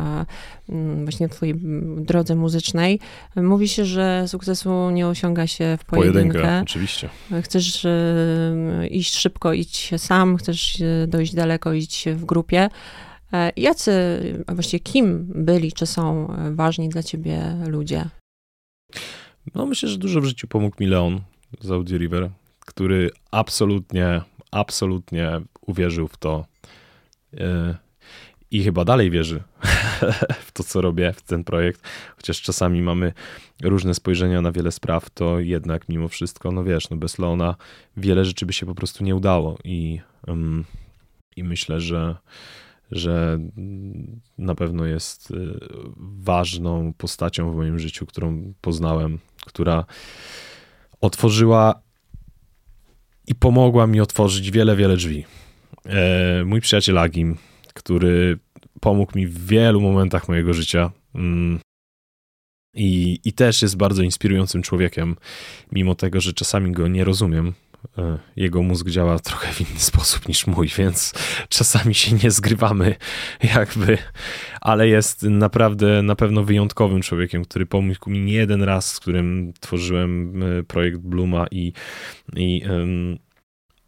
[1.05, 1.55] właśnie w twojej
[1.97, 3.01] drodze muzycznej.
[3.37, 6.33] Mówi się, że sukcesu nie osiąga się w pojedynkę.
[6.33, 7.09] pojedynkę oczywiście.
[7.43, 7.87] Chcesz
[8.91, 12.69] iść szybko, idź sam, chcesz dojść daleko, idź w grupie.
[13.33, 13.93] E, jacy,
[14.49, 18.05] właściwie kim byli, czy są ważni dla ciebie ludzie?
[19.55, 21.21] No myślę, że dużo w życiu pomógł mi Leon
[21.61, 26.47] z Audio River, który absolutnie, absolutnie uwierzył w to
[27.41, 27.77] e,
[28.51, 29.43] i chyba dalej wierzy
[30.47, 31.83] w to, co robię, w ten projekt.
[32.17, 33.13] Chociaż czasami mamy
[33.63, 37.55] różne spojrzenia na wiele spraw, to jednak mimo wszystko, no wiesz, no bez Leona
[37.97, 40.65] wiele rzeczy by się po prostu nie udało i, um,
[41.37, 42.17] i myślę, że
[42.91, 43.39] że
[44.39, 45.35] na pewno jest y,
[45.97, 49.85] ważną postacią w moim życiu, którą poznałem, która
[51.01, 51.83] otworzyła
[53.27, 55.25] i pomogła mi otworzyć wiele, wiele drzwi.
[55.87, 57.37] E, mój przyjaciel Agim,
[57.75, 58.39] który
[58.81, 60.91] pomógł mi w wielu momentach mojego życia.
[61.15, 61.61] Mm,
[62.75, 65.17] I, I też jest bardzo inspirującym człowiekiem,
[65.73, 67.55] mimo tego, że czasami go nie rozumiem.
[67.99, 71.13] E, jego mózg działa trochę w inny sposób niż mój, więc
[71.49, 72.97] czasami się nie zgrywamy,
[73.57, 73.99] jakby,
[74.61, 79.53] ale jest naprawdę na pewno wyjątkowym człowiekiem, który pomógł mi nie jeden raz, z którym
[79.61, 81.73] tworzyłem e, projekt Bluma i,
[82.37, 82.63] i,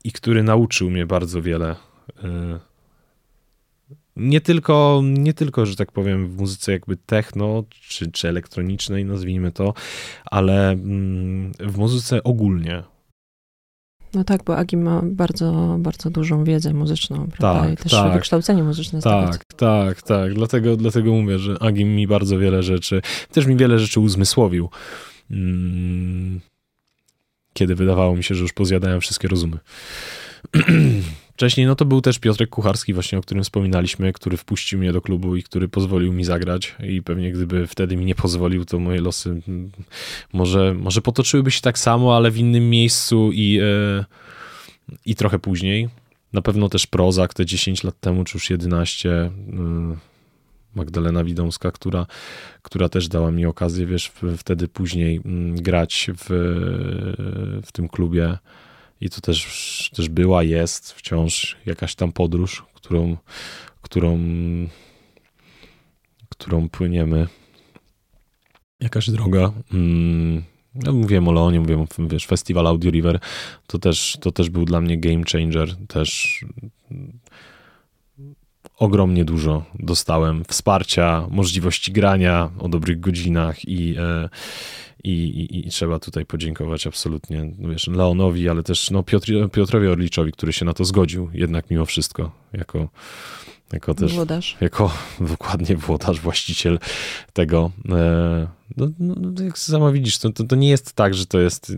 [0.05, 1.77] i który nauczył mnie bardzo wiele.
[2.25, 2.61] E,
[4.17, 9.53] nie tylko, nie tylko, że tak powiem, w muzyce jakby techno czy, czy elektronicznej, nazwijmy
[9.53, 9.75] to,
[10.25, 12.83] ale mm, w muzyce ogólnie
[14.15, 17.61] no tak, bo Agi ma bardzo, bardzo dużą wiedzę muzyczną, prawda?
[17.63, 19.01] Tak, I też tak, wykształcenie muzyczne.
[19.03, 20.35] Tak, tak, tak.
[20.35, 24.69] Dlatego, dlatego mówię, że Agi mi bardzo wiele rzeczy, też mi wiele rzeczy uzmysłowił.
[25.31, 26.41] Mm,
[27.53, 29.59] kiedy wydawało mi się, że już pozjadałem wszystkie rozumy.
[31.41, 35.01] Wcześniej no to był też Piotrek Kucharski właśnie, o którym wspominaliśmy, który wpuścił mnie do
[35.01, 39.01] klubu i który pozwolił mi zagrać i pewnie gdyby wtedy mi nie pozwolił, to moje
[39.01, 39.71] losy mm,
[40.33, 44.05] może, może potoczyłyby się tak samo, ale w innym miejscu i, e,
[45.07, 45.89] i trochę później.
[46.33, 49.31] Na pewno też Prozak te 10 lat temu, czy już 11, e,
[50.75, 52.07] Magdalena Widomska, która,
[52.63, 56.27] która też dała mi okazję, wiesz, wtedy później mm, grać w,
[57.67, 58.39] w tym klubie
[59.01, 63.17] i to też, też była, jest wciąż jakaś tam podróż, którą,
[63.83, 64.19] którą,
[66.29, 67.27] którą płyniemy.
[68.81, 69.53] Jakaś droga.
[69.73, 70.43] Mm,
[70.75, 73.21] ja mówiłem o Leonie, mówiłem, wiesz, festiwal Audio River,
[73.67, 76.41] to też, to też był dla mnie game changer, też
[78.77, 84.29] ogromnie dużo dostałem wsparcia, możliwości grania o dobrych godzinach i, e,
[85.05, 89.87] i, i, i, trzeba tutaj podziękować absolutnie no wiesz, Leonowi, ale też no, Piotr, Piotrowi
[89.87, 92.89] Orliczowi, który się na to zgodził jednak mimo wszystko, jako,
[93.73, 94.15] jako też...
[94.15, 94.57] Włodarz.
[94.61, 96.79] Jako dokładnie włodarz, właściciel
[97.33, 97.71] tego.
[97.89, 101.41] E, no, no, no, jak sama widzisz, to, to, to nie jest tak, że to
[101.41, 101.73] jest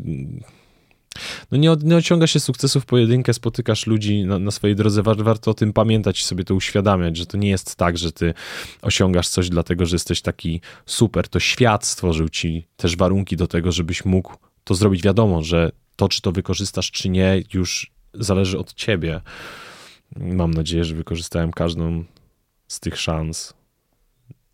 [1.50, 5.16] no nie, nie osiąga się sukcesu w pojedynkę, spotykasz ludzi na, na swojej drodze, war,
[5.16, 8.34] warto o tym pamiętać i sobie to uświadamiać, że to nie jest tak, że ty
[8.82, 13.72] osiągasz coś dlatego, że jesteś taki super, to świat stworzył ci też warunki do tego,
[13.72, 15.02] żebyś mógł to zrobić.
[15.02, 19.20] Wiadomo, że to, czy to wykorzystasz, czy nie, już zależy od ciebie.
[20.16, 22.04] Mam nadzieję, że wykorzystałem każdą
[22.68, 23.54] z tych szans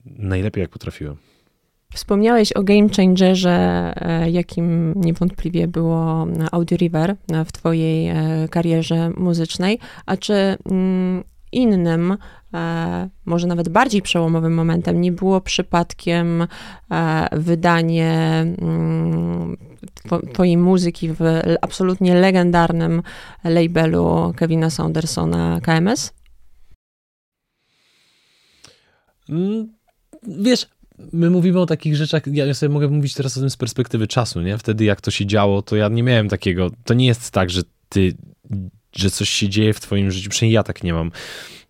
[0.05, 1.17] najlepiej, jak potrafiłem.
[1.95, 9.79] Wspomniałeś o game changerze, e, jakim niewątpliwie było Audio River w twojej e, karierze muzycznej,
[10.07, 12.17] a czy mm, innym,
[12.55, 16.47] e, może nawet bardziej przełomowym momentem nie było przypadkiem
[17.33, 18.11] wydanie
[18.59, 19.57] mm,
[20.33, 21.21] twojej muzyki w
[21.63, 23.03] absolutnie legendarnym
[23.45, 26.15] labelu Kevina Saundersona KMS?
[29.29, 29.73] Mm,
[30.23, 30.67] wiesz,
[31.13, 34.41] my mówimy o takich rzeczach, ja sobie mogę mówić teraz o tym z perspektywy czasu,
[34.41, 34.59] nie?
[34.59, 37.63] Wtedy jak to się działo, to ja nie miałem takiego, to nie jest tak, że
[37.89, 38.15] ty,
[38.97, 41.11] że coś się dzieje w twoim życiu, przynajmniej ja tak nie mam.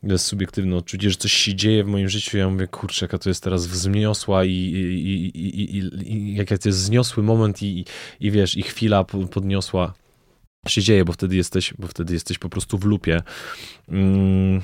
[0.03, 3.19] To jest subiektywne odczucie, że coś się dzieje w moim życiu, ja mówię, kurczę, jaka
[3.19, 7.85] to jest teraz wzniosła i, i, i, i, i jak to jest wzniosły moment i,
[8.21, 9.95] i wiesz, i chwila podniosła
[10.69, 13.23] się dzieje, bo wtedy jesteś, bo wtedy jesteś po prostu w lupie.
[13.89, 14.63] Mm.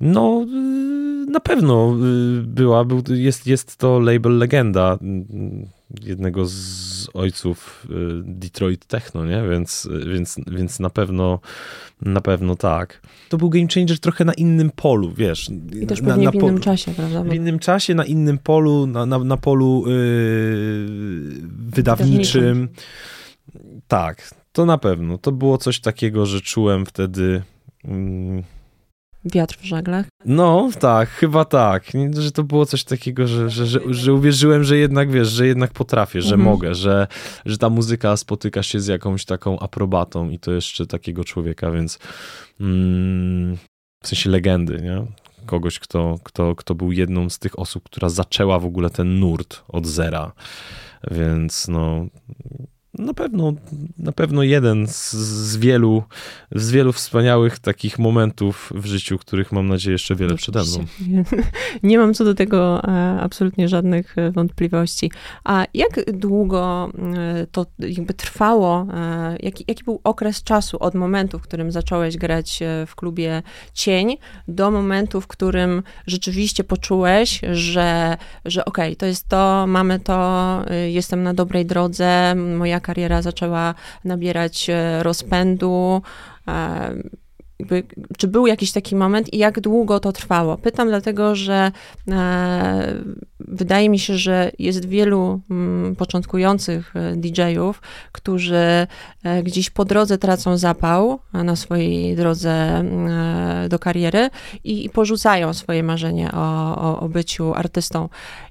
[0.00, 1.96] No, y, na pewno
[2.38, 5.66] y, była, był, jest, jest to label legenda mm,
[6.02, 9.42] jednego z ojców y, Detroit Techno, nie?
[9.50, 11.40] Więc, więc, więc na pewno
[12.02, 13.00] na pewno tak.
[13.28, 15.50] To był game changer trochę na innym polu, wiesz.
[15.82, 17.22] I też pewnie na, na w innym czasie, prawda?
[17.22, 20.86] W innym czasie, na innym polu, na, na, na polu yy,
[21.58, 22.68] wydawniczym.
[23.88, 25.18] Tak, to na pewno.
[25.18, 27.42] To było coś takiego, że czułem wtedy...
[27.84, 28.55] Yy,
[29.32, 30.06] Wiatr w żaglach?
[30.24, 31.84] No, tak, chyba tak.
[32.18, 35.72] Że to było coś takiego, że, że, że, że uwierzyłem, że jednak wiesz, że jednak
[35.72, 36.50] potrafię, że mhm.
[36.50, 37.06] mogę, że,
[37.46, 41.98] że ta muzyka spotyka się z jakąś taką aprobatą i to jeszcze takiego człowieka, więc
[42.60, 43.56] mm,
[44.02, 45.06] w sensie legendy, nie?
[45.46, 49.62] Kogoś, kto, kto, kto był jedną z tych osób, która zaczęła w ogóle ten nurt
[49.68, 50.32] od zera.
[51.10, 52.06] Więc no,
[52.98, 53.52] na pewno,
[53.98, 56.02] na pewno jeden z, z, wielu,
[56.52, 60.84] z wielu wspaniałych takich momentów w życiu, których mam nadzieję jeszcze wiele przede mną.
[61.82, 65.10] Nie, mam co do tego e, absolutnie żadnych e, wątpliwości.
[65.44, 68.86] A jak długo e, to jakby trwało?
[69.40, 73.42] Jaki, jaki był okres czasu od momentu, w którym zacząłeś grać w klubie
[73.74, 74.16] Cień,
[74.48, 80.64] do momentu, w którym rzeczywiście poczułeś, że, że okej, okay, to jest to, mamy to,
[80.86, 83.74] jestem na dobrej drodze, moja kariera zaczęła
[84.04, 86.02] nabierać e, rozpędu.
[86.48, 86.94] E,
[87.58, 87.82] jakby,
[88.18, 90.56] czy był jakiś taki moment i jak długo to trwało?
[90.56, 91.72] Pytam dlatego, że
[92.10, 92.94] e,
[93.40, 97.82] wydaje mi się, że jest wielu m, mm, początkujących e, DJ-ów,
[98.12, 98.56] którzy
[99.24, 104.30] e, gdzieś po drodze tracą zapał na swojej drodze e, do kariery
[104.64, 108.08] i, i, porzucają swoje marzenie o, o, o byciu artystą.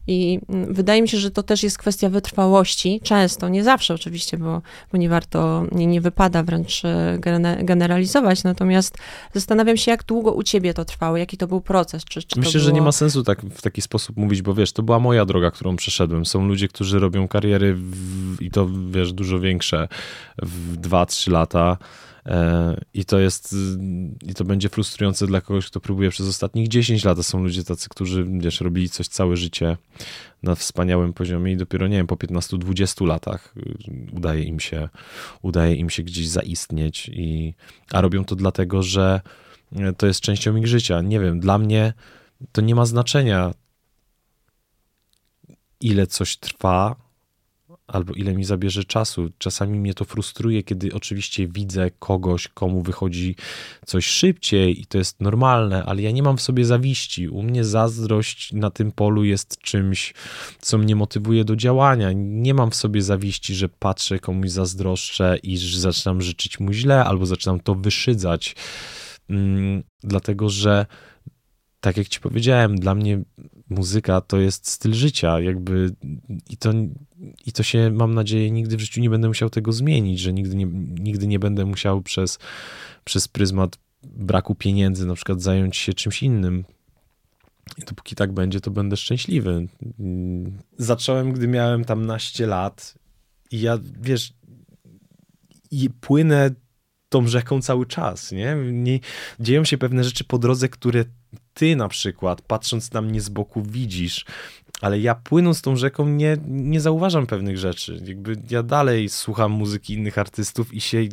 [0.08, 4.38] I mm, wydaje mi się, że to też jest kwestia wytrwałości, często, nie zawsze oczywiście,
[4.38, 7.18] bo, bo nie warto, nie, nie wypada wręcz e,
[7.64, 8.97] generalizować, natomiast
[9.34, 12.03] zastanawiam się, jak długo u ciebie to trwało, jaki to był proces.
[12.03, 12.64] Czy, czy Myślę, było...
[12.64, 15.51] że nie ma sensu tak, w taki sposób mówić, bo wiesz, to była moja droga,
[15.51, 16.26] którą przeszedłem.
[16.26, 19.88] Są ludzie, którzy robią kariery w, i to, wiesz, dużo większe
[20.41, 21.78] w 2-3 lata
[22.93, 23.55] I to jest,
[24.26, 27.17] i to będzie frustrujące dla kogoś, kto próbuje przez ostatnich 10 lat.
[27.17, 29.78] To są ludzie tacy, którzy, wiesz, robili coś całe życie
[30.43, 34.89] na wspaniałym poziomie i dopiero, nie wiem, po 15-20 latach y, udaje im się,
[35.41, 37.53] udaje im się gdzieś zaistnieć i,
[37.91, 39.21] a robią to dlatego, że
[39.76, 41.01] e, to jest częścią ich życia.
[41.01, 41.93] Nie wiem, dla mnie
[42.51, 43.53] to nie ma znaczenia,
[45.82, 46.95] ile coś trwa,
[47.88, 49.29] albo ile mi zabierze czasu.
[49.38, 53.36] Czasami mnie to frustruje, kiedy oczywiście widzę kogoś, komu wychodzi
[53.86, 57.29] coś szybciej i to jest normalne, ale ja nie mam w sobie zawiści.
[57.29, 60.13] U mnie zazdrość na tym polu jest czymś,
[60.59, 62.11] co mnie motywuje do działania.
[62.15, 67.25] Nie mam w sobie zawiści, że patrzę komuś zazdroszczę i zaczynam życzyć mu źle albo
[67.25, 68.55] zaczynam to wyszydzać.
[69.29, 70.86] Mm, dlatego, że
[71.79, 73.23] tak jak ci powiedziałem, dla mnie
[73.69, 75.95] muzyka to jest styl życia, jakby
[76.49, 76.73] i to,
[77.45, 80.55] i to się, mam nadzieję, nigdy w życiu nie będę musiał tego zmienić, że nigdy
[80.55, 80.65] nie,
[80.99, 82.39] nigdy nie będę musiał przez,
[83.03, 86.65] przez pryzmat braku pieniędzy na przykład zająć się czymś innym.
[87.78, 89.67] I dopóki tak będzie, to będę szczęśliwy.
[90.78, 92.93] Zacząłem, gdy miałem tam naście lat
[93.51, 94.34] i ja, wiesz,
[95.71, 96.51] i płynę
[97.09, 98.55] tą rzeką cały czas, nie?
[98.71, 98.99] nie?
[99.39, 101.05] Dzieją się pewne rzeczy po drodze, które
[101.53, 104.26] ty na przykład, patrząc na mnie z boku, widzisz,
[104.82, 108.01] ale ja płynąc tą rzeką nie, nie zauważam pewnych rzeczy.
[108.05, 111.03] Jakby ja dalej słucham muzyki innych artystów i się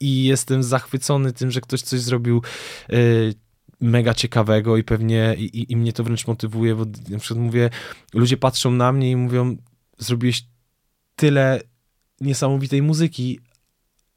[0.00, 2.42] i jestem zachwycony tym, że ktoś coś zrobił
[2.88, 3.34] yy,
[3.80, 7.70] mega ciekawego i pewnie i, i mnie to wręcz motywuje, bo na przykład mówię,
[8.14, 9.56] ludzie patrzą na mnie i mówią,
[9.98, 10.46] zrobiłeś
[11.16, 11.60] tyle
[12.20, 13.40] niesamowitej muzyki,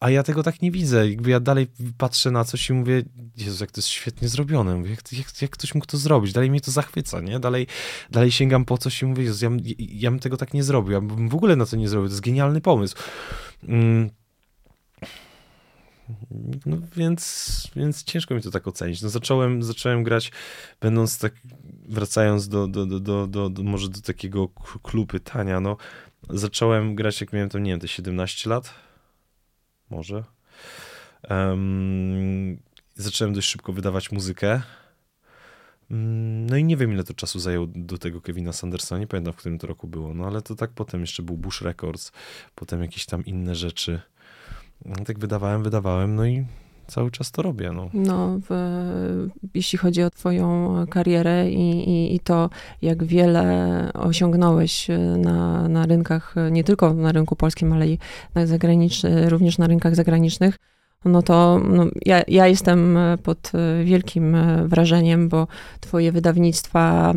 [0.01, 1.09] a ja tego tak nie widzę.
[1.09, 3.03] Jakby ja dalej patrzę na coś i mówię,
[3.37, 4.75] Jezu, jak to jest świetnie zrobione.
[4.75, 6.33] Mówię, jak, jak, jak ktoś mógł to zrobić?
[6.33, 7.39] Dalej mnie to zachwyca, nie?
[7.39, 7.67] Dalej,
[8.11, 10.91] dalej sięgam po coś i mówię, Jezu, ja, ja bym tego tak nie zrobił.
[10.91, 12.07] Ja bym w ogóle na to nie zrobił.
[12.07, 12.95] To jest genialny pomysł.
[13.63, 14.09] Mm.
[16.65, 19.01] No więc, więc ciężko mi to tak ocenić.
[19.01, 20.31] No zacząłem, zacząłem grać,
[20.81, 21.33] będąc tak,
[21.89, 24.47] wracając do, do, do, do, do, do może do takiego
[24.83, 25.77] klubu pytania, no
[26.29, 28.73] zacząłem grać jak miałem to, nie wiem, te 17 lat
[29.91, 30.23] może.
[31.29, 32.57] Um,
[32.95, 34.61] zacząłem dość szybko wydawać muzykę.
[35.91, 39.33] Mm, no i nie wiem, ile to czasu zajęło do tego Kevina Sandersa, nie pamiętam,
[39.33, 42.11] w którym to roku było, no ale to tak potem jeszcze był Bush Records,
[42.55, 44.01] potem jakieś tam inne rzeczy.
[44.85, 46.45] No, tak wydawałem, wydawałem, no i
[46.91, 47.71] cały czas to robię.
[47.71, 52.49] No, no w, jeśli chodzi o twoją karierę i, i, i, to,
[52.81, 54.87] jak wiele osiągnąłeś
[55.17, 57.97] na, na rynkach, nie tylko na rynku polskim, ale i
[58.35, 60.57] na zagraniczny, również na rynkach zagranicznych,
[61.05, 65.47] no to no, ja, ja jestem e, pod e, wielkim e, wrażeniem, bo
[65.79, 67.13] twoje wydawnictwa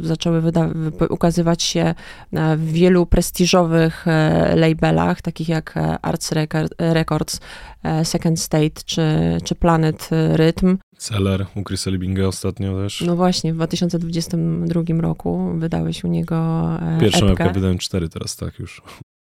[0.00, 0.68] zaczęły wyda
[1.10, 1.94] ukazywać się
[2.56, 4.06] w wielu prestiżowych
[4.54, 6.30] labelach, takich jak Arts
[6.78, 7.40] Records,
[8.02, 9.02] Second State czy,
[9.44, 10.76] czy Planet Rhythm.
[10.98, 13.00] Celer u Chrisa Libinga ostatnio też.
[13.00, 16.68] No właśnie, w 2022 roku wydałeś u niego
[17.00, 17.44] Pierwszą epkę.
[17.44, 18.82] epkę wydałem cztery teraz, tak już.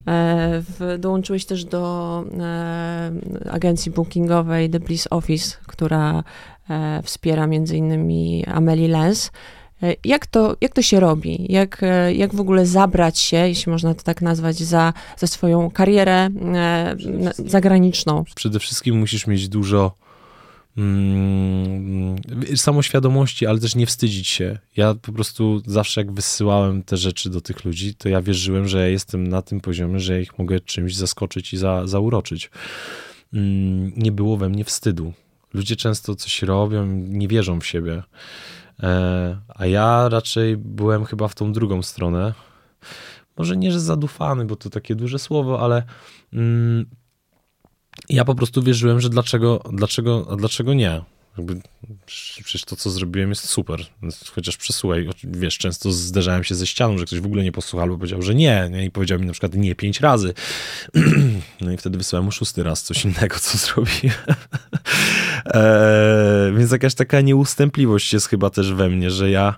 [0.08, 3.10] E, w, dołączyłeś też do e,
[3.50, 6.24] agencji bookingowej The Bliss Office, która
[6.70, 9.30] e, wspiera między innymi Amelie Lens.
[9.82, 11.46] E, jak to, jak to się robi?
[11.48, 15.70] Jak, e, jak w ogóle zabrać się, jeśli można to tak nazwać, za, za swoją
[15.70, 16.96] karierę e,
[17.38, 18.24] zagraniczną?
[18.34, 19.92] Przede wszystkim musisz mieć dużo
[20.78, 22.16] mm,
[22.56, 24.58] samoświadomości, ale też nie wstydzić się.
[24.76, 28.78] Ja po prostu zawsze jak wysyłałem te rzeczy do tych ludzi, to ja wierzyłem, że
[28.78, 32.50] ja jestem na tym poziomie, że ich mogę czymś zaskoczyć i za, zauroczyć.
[33.32, 35.12] Mm, nie było we mnie wstydu.
[35.54, 38.02] Ludzie często coś robią, nie wierzą w siebie.
[38.82, 42.34] E, a ja raczej byłem chyba w tą drugą stronę.
[43.36, 45.82] Może nie, że zadufany, bo to takie duże słowo, ale
[46.32, 46.86] mm,
[48.08, 51.02] ja po prostu wierzyłem, że dlaczego, dlaczego, dlaczego nie?
[51.38, 51.60] Jakby,
[52.06, 53.80] przecież to, co zrobiłem, jest super.
[54.34, 57.96] Chociaż przesłuchaj, wiesz, często zderzałem się ze ścianą, że ktoś w ogóle nie posłuchał, albo
[57.96, 60.34] powiedział, że nie, nie, i powiedział mi na przykład nie pięć razy.
[61.60, 63.90] No i wtedy wysłałem mu szósty raz coś innego, co zrobi.
[65.44, 69.54] eee, więc jakaś taka nieustępliwość jest chyba też we mnie, że ja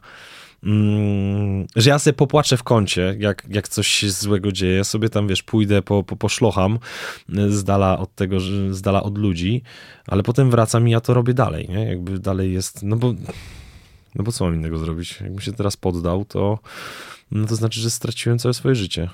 [0.65, 5.09] Mm, że ja sobie popłaczę w kącie, jak, jak coś się złego dzieje, ja sobie
[5.09, 6.79] tam, wiesz, pójdę, po, po, poszlocham
[7.39, 8.41] y, z dala od tego,
[8.71, 9.63] z dala od ludzi,
[10.07, 11.85] ale potem wracam i ja to robię dalej, nie?
[11.85, 13.15] Jakby dalej jest, no bo,
[14.15, 15.21] no bo co mam innego zrobić?
[15.21, 16.59] Jakbym się teraz poddał, to,
[17.31, 19.11] no to znaczy, że straciłem całe swoje życie,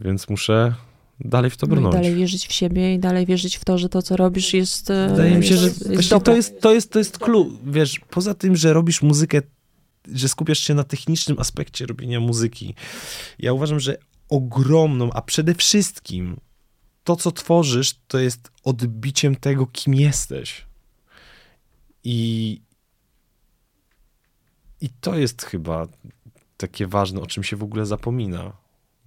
[0.00, 0.74] więc muszę
[1.20, 1.84] dalej w to brnąć.
[1.84, 4.54] No i dalej wierzyć w siebie i dalej wierzyć w to, że to, co robisz
[4.54, 8.00] jest e, Wydaje mi się, że jest to jest, to jest, to jest clue, wiesz,
[8.10, 9.42] poza tym, że robisz muzykę
[10.14, 12.74] że skupiasz się na technicznym aspekcie robienia muzyki.
[13.38, 13.98] Ja uważam, że
[14.28, 16.36] ogromną, a przede wszystkim
[17.04, 20.66] to, co tworzysz, to jest odbiciem tego, kim jesteś.
[22.04, 22.60] I,
[24.80, 25.88] i to jest chyba
[26.56, 28.52] takie ważne, o czym się w ogóle zapomina.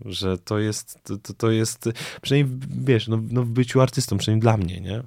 [0.06, 1.90] Że to jest, to, to jest,
[2.22, 5.04] przynajmniej wiesz, no, no w byciu artystą, przynajmniej dla mnie, nie?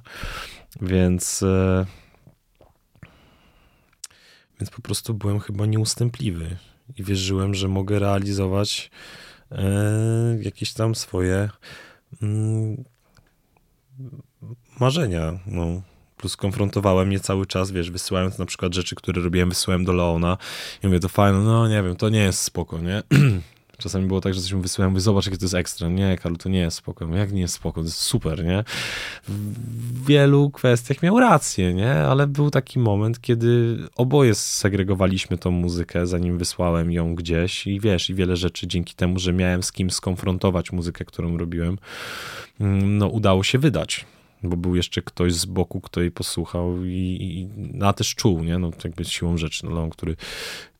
[0.80, 1.42] Więc.
[1.42, 1.86] E
[4.60, 6.56] więc po prostu byłem chyba nieustępliwy
[6.96, 8.90] i wierzyłem, że mogę realizować
[9.52, 11.48] e, jakieś tam swoje
[12.22, 12.84] mm,
[14.80, 15.38] marzenia.
[15.46, 15.82] No.
[16.16, 20.38] Plus konfrontowałem je cały czas, wiesz, wysyłając na przykład rzeczy, które robiłem, wysyłałem do Leona
[20.82, 23.02] i mówię, to fajne, no nie wiem, to nie jest spoko, nie?
[23.78, 25.88] Czasami było tak, że coś mi wysyłałem, mówię, zobacz, jakie to jest ekstra.
[25.88, 27.16] Nie, Karol, to nie jest spoko.
[27.16, 27.80] Jak nie jest spoko?
[27.80, 28.64] To jest super, nie?
[29.28, 31.92] W wielu kwestiach miał rację, nie?
[31.94, 38.10] Ale był taki moment, kiedy oboje segregowaliśmy tą muzykę, zanim wysłałem ją gdzieś i wiesz,
[38.10, 41.78] i wiele rzeczy dzięki temu, że miałem z kim skonfrontować muzykę, którą robiłem,
[42.60, 44.06] mm, no udało się wydać
[44.42, 48.44] bo był jeszcze ktoś z boku, kto jej posłuchał i, i no, a też czuł,
[48.44, 48.58] nie?
[48.58, 50.16] No, jakby siłą rzeczy, no, który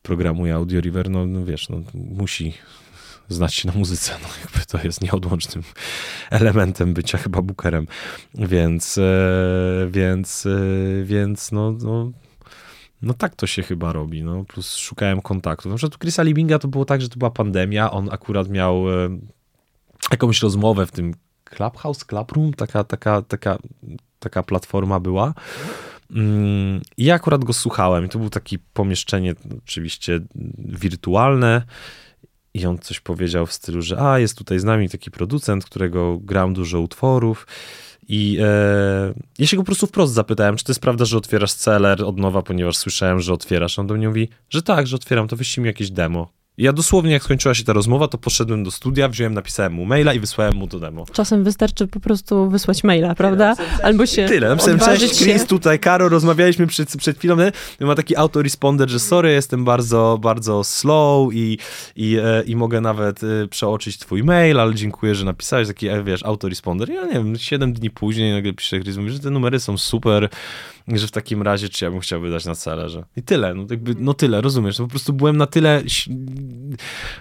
[0.03, 2.55] programuje Audio River, no, no wiesz, no, musi
[3.29, 4.13] znać się na muzyce.
[4.23, 5.65] No, jakby to jest nieodłącznym
[6.31, 7.87] elementem bycia chyba bookerem.
[8.35, 9.03] Więc, e,
[9.91, 12.11] więc, e, więc no, no,
[13.03, 14.23] no tak to się chyba robi.
[14.23, 14.45] No.
[14.45, 15.69] Plus szukałem kontaktu.
[15.69, 17.91] Na przykład u Chrisa Libinga to było tak, że to była pandemia.
[17.91, 19.19] On akurat miał e,
[20.11, 21.15] jakąś rozmowę w tym
[21.45, 23.59] Clubhouse, Clubroom, taka, taka, taka,
[24.19, 25.35] taka platforma była.
[26.11, 28.09] Mm, I ja akurat go słuchałem.
[28.09, 30.21] To było takie pomieszczenie oczywiście
[30.59, 31.63] wirtualne
[32.55, 36.19] i on coś powiedział w stylu, że a, jest tutaj z nami taki producent, którego
[36.19, 37.47] gram dużo utworów.
[38.09, 41.53] I e, ja się go po prostu wprost zapytałem, czy to jest prawda, że otwierasz
[41.53, 43.79] celer od nowa, ponieważ słyszałem, że otwierasz.
[43.79, 46.38] On do mnie mówi, że tak, że otwieram, to wyślij mi jakieś demo.
[46.59, 50.15] Ja dosłownie, jak skończyła się ta rozmowa, to poszedłem do studia, wziąłem, napisałem mu maila
[50.15, 51.07] i wysłałem mu to demo.
[51.13, 53.57] Czasem wystarczy po prostu wysłać maila, prawda?
[53.83, 54.49] Albo się Tyle.
[54.49, 57.37] Napisałem, cześć, Chris, tutaj, Karo, rozmawialiśmy przed, przed chwilą.
[57.37, 57.53] Nie?
[57.87, 61.59] Ma taki autoresponder, że sorry, jestem bardzo, bardzo slow i,
[61.97, 66.03] i, e, i mogę nawet e, przeoczyć twój mail, ale dziękuję, że napisałeś taki, e,
[66.03, 66.91] wiesz, autoresponder.
[66.91, 70.29] Ja nie wiem, 7 dni później nagle pisze Chris, mówi, że te numery są super,
[70.95, 73.05] że w takim razie czy ja bym chciał wydać na celerze.
[73.17, 75.83] I tyle, no, jakby, no tyle, rozumiesz, no, po prostu byłem na tyle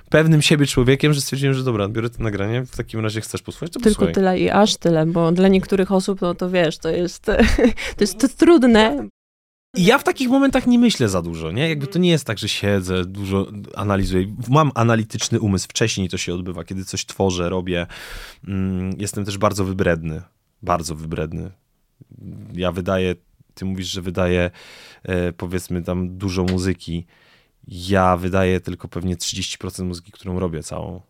[0.09, 3.71] pewnym siebie człowiekiem, że stwierdziłem, że dobra, biorę to nagranie, w takim razie chcesz posłuchać,
[3.73, 4.13] to Tylko posłuchaj.
[4.13, 7.25] tyle i aż tyle, bo dla niektórych osób, no to wiesz, to jest,
[7.97, 9.07] to jest to trudne.
[9.77, 11.69] Ja w takich momentach nie myślę za dużo, nie?
[11.69, 14.35] Jakby to nie jest tak, że siedzę, dużo analizuję.
[14.49, 17.87] Mam analityczny umysł, wcześniej to się odbywa, kiedy coś tworzę, robię.
[18.47, 20.21] Mm, Jestem też bardzo wybredny,
[20.61, 21.51] bardzo wybredny.
[22.53, 23.15] Ja wydaję,
[23.57, 24.51] ty mówisz, że wydaję
[25.03, 27.05] e, powiedzmy tam dużo muzyki.
[27.67, 31.01] Ja wydaję tylko pewnie 30% muzyki, którą robię całą.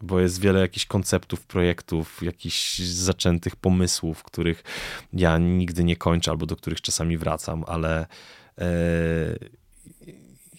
[0.00, 4.64] Bo jest wiele jakichś konceptów, projektów, jakichś zaczętych pomysłów, których
[5.12, 8.06] ja nigdy nie kończę albo do których czasami wracam, ale
[8.58, 8.66] e,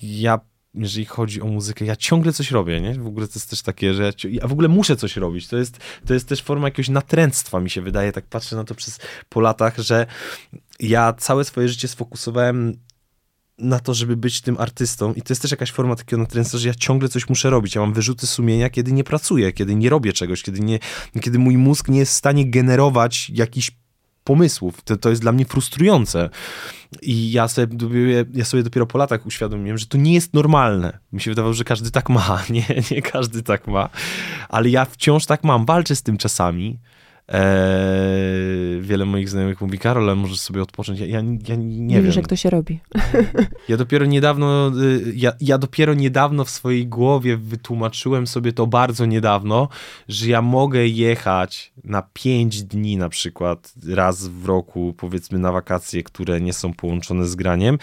[0.02, 0.40] ja,
[0.76, 2.94] jeżeli chodzi o muzykę, ja ciągle coś robię, nie?
[2.94, 5.48] W ogóle to jest też takie, że ja, ja w ogóle muszę coś robić.
[5.48, 8.76] To jest, to jest też forma jakiegoś natręctwa, mi się wydaje, tak patrzę na to
[8.76, 10.06] przez, po latach, że
[10.80, 12.78] ja całe swoje życie sfokusowałem
[13.58, 16.68] na to, żeby być tym artystą i to jest też jakaś forma takiego natręctwa, że
[16.68, 17.76] ja ciągle coś muszę robić.
[17.76, 20.80] Ja mam wyrzuty sumienia, kiedy nie pracuję, kiedy nie robię czegoś, kiedy, nie,
[21.22, 23.72] kiedy mój mózg nie jest w stanie generować jakichś
[24.24, 24.82] pomysłów.
[24.82, 26.30] To, to jest dla mnie frustrujące.
[27.02, 31.00] I ja sobie, ja sobie dopiero po latach uświadomiłem, że to nie jest normalne.
[31.12, 32.44] Mi się wydawało, że każdy tak ma.
[32.50, 33.90] Nie, nie każdy tak ma.
[34.50, 35.66] Ale ja wciąż tak mam.
[35.66, 36.80] Walczę z tym czasami.
[37.28, 41.00] Eee, wiele moich znajomych mówi, Karol, ale możesz sobie odpocząć.
[41.00, 42.06] Ja, ja, ja nie Nie wiem.
[42.06, 42.80] wiesz, jak to się robi.
[43.70, 49.06] Ja dopiero niedawno, y, ja, ja dopiero niedawno w swojej głowie wytłumaczyłem sobie to bardzo
[49.06, 49.68] niedawno,
[50.08, 56.04] że ja mogę jechać na pięć dni na przykład raz w roku, powiedzmy na wakacje,
[56.04, 57.78] które nie są połączone z graniem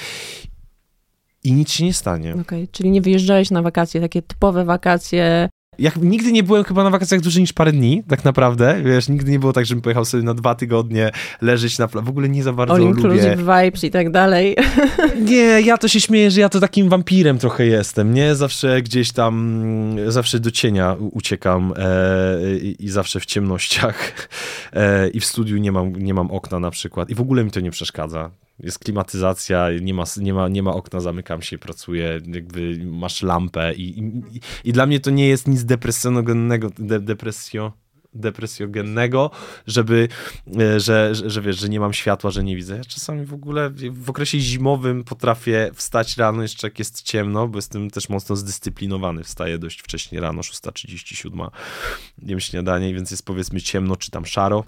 [1.44, 2.34] i nic się nie stanie.
[2.40, 5.48] Okej, czyli nie wyjeżdżałeś na wakacje, takie typowe wakacje.
[5.80, 8.80] Ja nigdy nie byłem chyba na wakacjach dłużej niż parę dni, tak naprawdę.
[8.84, 11.10] Wiesz, nigdy nie było tak, żebym pojechał sobie na dwa tygodnie
[11.40, 13.36] leżeć na pla- W ogóle nie za bardzo All lubię.
[13.36, 14.56] vibes i tak dalej.
[15.30, 18.34] Nie, ja to się śmieję, że ja to takim wampirem trochę jestem, nie?
[18.34, 24.12] Zawsze gdzieś tam, zawsze do cienia uciekam e, i, i zawsze w ciemnościach
[24.72, 27.50] e, i w studiu nie mam, nie mam okna na przykład i w ogóle mi
[27.50, 28.30] to nie przeszkadza.
[28.62, 33.74] Jest klimatyzacja, nie ma, nie ma, nie ma okna, zamykam się, pracuję, jakby masz lampę
[33.74, 34.22] i, i,
[34.64, 37.72] i dla mnie to nie jest nic depresjonogennego, de, depresjo,
[38.14, 39.30] depresjogennego,
[39.66, 40.08] żeby,
[40.60, 42.76] e, że, że, że wiesz, że nie mam światła, że nie widzę.
[42.76, 47.58] Ja czasami w ogóle w okresie zimowym potrafię wstać rano jeszcze jak jest ciemno, bo
[47.58, 49.24] jestem też mocno zdyscyplinowany.
[49.24, 51.50] Wstaję dość wcześnie rano, 6.37,
[52.22, 54.64] jem śniadanie, więc jest powiedzmy ciemno czy tam szaro.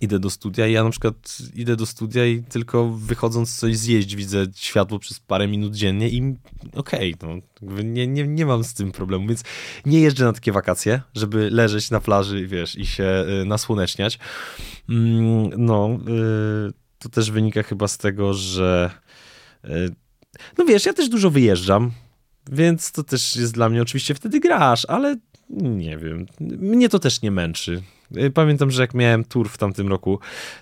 [0.00, 4.16] Idę do studia i ja na przykład idę do studia i tylko wychodząc coś zjeść
[4.16, 6.36] widzę światło przez parę minut dziennie i
[6.74, 7.28] okej, no
[7.62, 9.42] jakby nie, nie, nie mam z tym problemu, więc
[9.86, 14.18] nie jeżdżę na takie wakacje, żeby leżeć na plaży, wiesz, i się y, nasłoneczniać.
[14.88, 15.98] Mm, No,
[16.68, 18.90] y, to też wynika chyba z tego, że
[19.64, 19.94] y,
[20.58, 21.90] no wiesz, ja też dużo wyjeżdżam,
[22.52, 25.16] więc to też jest dla mnie, oczywiście wtedy grasz, ale
[25.56, 27.82] nie wiem, mnie to też nie męczy.
[28.16, 30.18] Y, Pamiętam, że jak miałem tour w tamtym roku,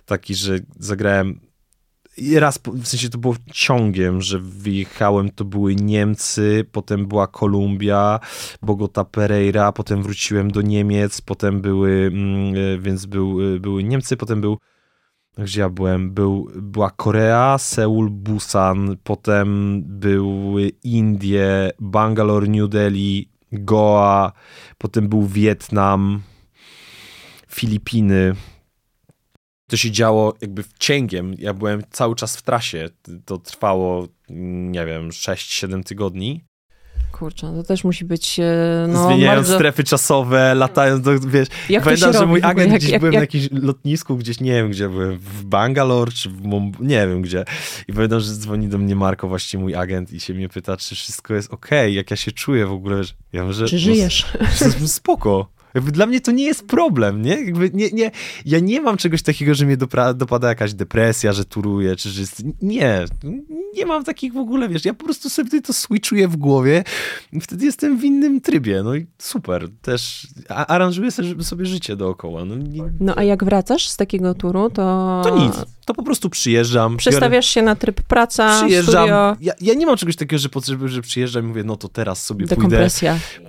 [0.07, 1.41] taki, że zagrałem
[2.39, 8.21] raz, w sensie to było ciągiem, że wyjechałem, to były Niemcy, potem była Kolumbia,
[8.63, 14.17] Bogota Pereira, potem wróciłem do Niemiec, potem były, mm, y, więc był, y, były Niemcy,
[14.17, 14.59] potem był,
[15.39, 24.33] gdzie ja byłem, był, była Korea, Seul, Busan, potem były Indie, Bangalore, New Delhi, Goa,
[24.79, 26.23] potem był Wietnam,
[27.49, 28.35] Filipiny.
[29.71, 31.35] To się działo jakby cięgiem.
[31.39, 32.89] Ja byłem cały czas w trasie.
[33.25, 34.09] To trwało,
[34.71, 36.45] nie wiem, 6-7 tygodni.
[37.13, 39.55] Kurczę, to też musi być e, no, Zmieniając bardzo...
[39.55, 43.21] strefy czasowe, latając do, wiesz, Jak Pamiętam, że mój agent Jak- gdzieś jak- byłem jak-
[43.21, 46.73] na jakimś lotnisku, gdzieś nie wiem gdzie byłem, w Bangalore czy w Mum...
[46.81, 47.45] nie wiem gdzie.
[47.89, 50.95] I pamiętam, że dzwoni do mnie Marko, właściwie mój agent i się mnie pyta, czy
[50.95, 53.05] wszystko jest okej, jak ja się czuję w ogóle.
[53.05, 54.27] że- Ja mówię, że, Czy no, żyjesz?
[54.81, 55.49] że spoko.
[55.75, 57.31] Jakby dla mnie to nie jest problem, nie?
[57.45, 58.11] Jakby nie, nie,
[58.45, 59.77] ja nie mam czegoś takiego, że mnie
[60.15, 62.43] dopada jakaś depresja, że turuję, czy że jest...
[62.63, 63.05] Nie,
[63.77, 66.85] nie mam takich w ogóle, wiesz, ja po prostu sobie to switchuję w głowie
[67.33, 69.69] i wtedy jestem w innym trybie, no i super.
[69.83, 72.45] Też aranżuję sobie, sobie życie dookoła.
[72.45, 75.21] No, nie, No a jak wracasz z takiego turu, to...
[75.25, 75.55] to nic,
[75.85, 76.93] to po prostu przyjeżdżam.
[76.93, 79.09] biorę- Przestawiasz się na tryb praca, Przyjeżdżam.
[79.41, 82.25] Ja, ja nie mam czegoś takiego, że, potrzebuję, że przyjeżdżam i mówię, no to teraz
[82.25, 82.77] sobie pójdę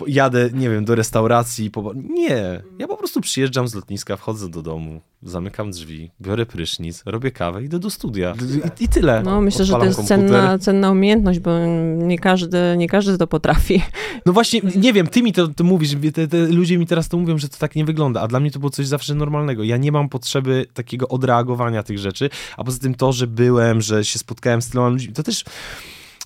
[0.07, 1.71] jadę, nie wiem, do restauracji.
[1.71, 1.93] Po...
[1.95, 7.31] Nie, ja po prostu przyjeżdżam z lotniska, wchodzę do domu, zamykam drzwi, biorę prysznic, robię
[7.31, 8.33] kawę, idę do studia.
[8.79, 9.21] I, i tyle.
[9.23, 11.51] No myślę, że to Odpalam jest cenna, cenna umiejętność, bo
[11.97, 13.81] nie każdy, nie każdy to potrafi.
[14.25, 17.17] No właśnie, nie wiem, ty mi to, to mówisz, te, te ludzie mi teraz to
[17.17, 19.63] mówią, że to tak nie wygląda, a dla mnie to było coś zawsze normalnego.
[19.63, 24.05] Ja nie mam potrzeby takiego odreagowania tych rzeczy, a poza tym to, że byłem, że
[24.05, 25.43] się spotkałem z tyloma ludźmi, to też...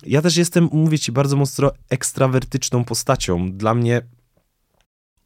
[0.06, 3.52] Ja też jestem, mówię ci, bardzo mocno ekstrawertyczną postacią.
[3.52, 4.02] Dla mnie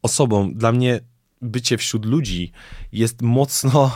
[0.01, 0.99] osobą, dla mnie
[1.41, 2.51] bycie wśród ludzi
[2.91, 3.91] jest mocno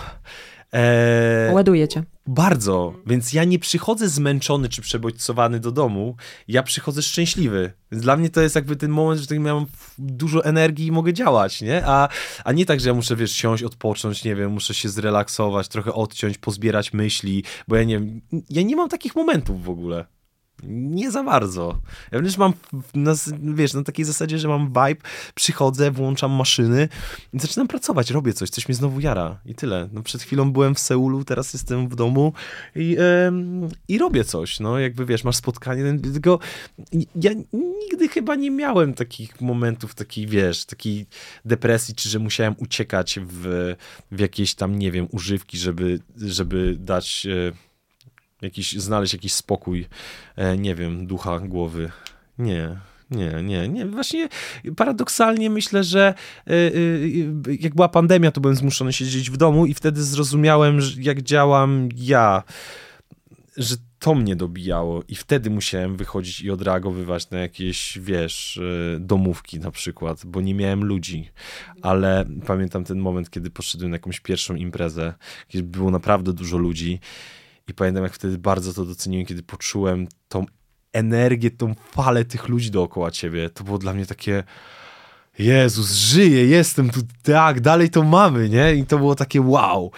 [0.73, 2.03] E, Ładuje cię.
[2.27, 6.15] Bardzo, więc ja nie przychodzę zmęczony czy przebodźcowany do domu,
[6.47, 7.73] ja przychodzę szczęśliwy.
[7.91, 9.65] Więc dla mnie to jest jakby ten moment, że tak mam
[9.97, 11.85] dużo energii i mogę działać, nie?
[11.85, 12.09] A,
[12.43, 15.93] a nie tak, że ja muszę, wiesz, siąść, odpocząć, nie wiem, muszę się zrelaksować, trochę
[15.93, 20.05] odciąć, pozbierać myśli, bo ja nie wiem, ja nie mam takich momentów w ogóle.
[20.67, 21.81] Nie za bardzo.
[22.11, 22.53] Ja wręcz mam,
[22.95, 26.89] na, wiesz, na takiej zasadzie, że mam vibe, przychodzę, włączam maszyny
[27.33, 29.89] i zaczynam pracować, robię coś, coś mnie znowu jara i tyle.
[29.93, 32.33] No przed chwilą byłem w Seulu, teraz jestem w domu
[32.75, 32.99] i, yy,
[33.87, 36.39] i robię coś, no jakby wiesz, masz spotkanie, tylko
[37.15, 41.05] ja nigdy chyba nie miałem takich momentów, takiej wiesz, takiej
[41.45, 43.75] depresji, czy że musiałem uciekać w,
[44.11, 47.25] w jakieś tam, nie wiem, używki, żeby, żeby dać...
[47.25, 47.53] Yy,
[48.43, 49.87] jakiś, znaleźć jakiś spokój,
[50.35, 51.91] e, nie wiem, ducha, głowy.
[52.37, 52.77] Nie,
[53.11, 53.85] nie, nie, nie.
[53.85, 54.29] Właśnie
[54.75, 56.13] paradoksalnie myślę, że
[56.47, 61.21] e, e, jak była pandemia, to byłem zmuszony siedzieć w domu i wtedy zrozumiałem, jak
[61.21, 62.43] działam ja,
[63.57, 68.59] że to mnie dobijało i wtedy musiałem wychodzić i odreagowywać na jakieś, wiesz,
[68.99, 71.29] domówki na przykład, bo nie miałem ludzi,
[71.81, 75.13] ale pamiętam ten moment, kiedy poszedłem na jakąś pierwszą imprezę,
[75.49, 76.99] gdzie było naprawdę dużo ludzi
[77.67, 80.45] i pamiętam, jak wtedy bardzo to doceniłem, kiedy poczułem tą
[80.93, 83.49] energię, tą falę tych ludzi dookoła ciebie.
[83.49, 84.43] To było dla mnie takie.
[85.39, 88.75] Jezus, żyję, jestem tu, tak, dalej to mamy, nie?
[88.75, 89.91] I to było takie wow.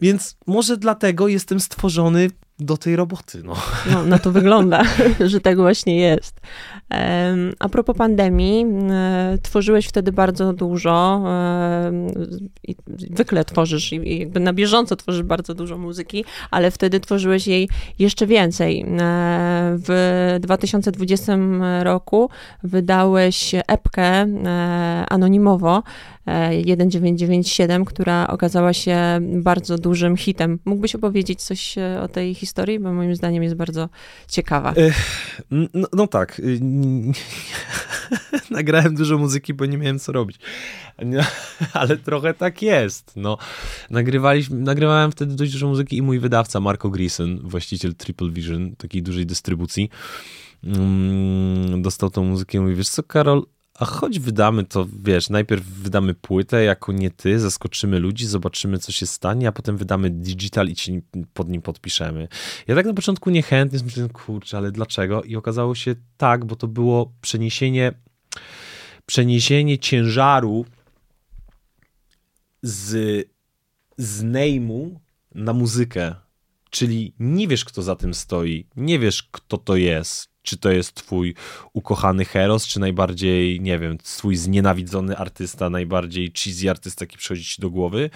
[0.00, 2.30] Więc może dlatego jestem stworzony
[2.64, 3.42] do tej roboty.
[3.44, 3.54] No.
[3.92, 4.82] no na to wygląda,
[5.30, 6.40] że tak właśnie jest.
[7.58, 8.66] A propos pandemii,
[9.42, 11.24] tworzyłeś wtedy bardzo dużo,
[12.62, 12.76] i
[13.10, 18.26] zwykle tworzysz i jakby na bieżąco tworzysz bardzo dużo muzyki, ale wtedy tworzyłeś jej jeszcze
[18.26, 18.86] więcej.
[19.86, 21.36] W 2020
[21.82, 22.30] roku
[22.62, 24.26] wydałeś epkę e,
[25.08, 25.82] anonimowo
[26.24, 30.58] 1997, która okazała się bardzo dużym hitem.
[30.64, 33.88] Mógłbyś opowiedzieć coś o tej historii, bo moim zdaniem jest bardzo
[34.28, 34.74] ciekawa.
[35.50, 36.38] No, no tak.
[36.40, 36.60] Y,
[38.50, 40.38] Nagrałem dużo muzyki, bo nie miałem co robić.
[41.72, 43.12] Ale trochę tak jest.
[43.16, 43.38] No,
[43.90, 49.02] nagrywaliśmy, nagrywałem wtedy dość dużo muzyki i mój wydawca Marco Grison, właściciel Triple Vision, takiej
[49.02, 49.90] dużej dystrybucji,
[50.64, 53.46] mm, dostał tą muzykę i mówi, wiesz co Karol,
[53.82, 58.92] a choć wydamy to, wiesz, najpierw wydamy płytę jako nie ty, zaskoczymy ludzi, zobaczymy co
[58.92, 61.02] się stanie, a potem wydamy digital i ci
[61.34, 62.28] pod nim podpiszemy.
[62.68, 65.22] Ja tak na początku niechętnie myślałem, kurczę, ale dlaczego?
[65.22, 67.92] I okazało się tak, bo to było przeniesienie
[69.06, 70.64] przeniesienie ciężaru
[72.62, 72.88] z,
[73.98, 74.94] z name'u
[75.34, 76.14] na muzykę.
[76.70, 80.94] Czyli nie wiesz, kto za tym stoi, nie wiesz, kto to jest, czy to jest
[80.94, 81.34] twój
[81.72, 87.62] ukochany heros, czy najbardziej, nie wiem, twój znienawidzony artysta, najbardziej cheesy artysta, jaki przychodzi ci
[87.62, 88.10] do głowy,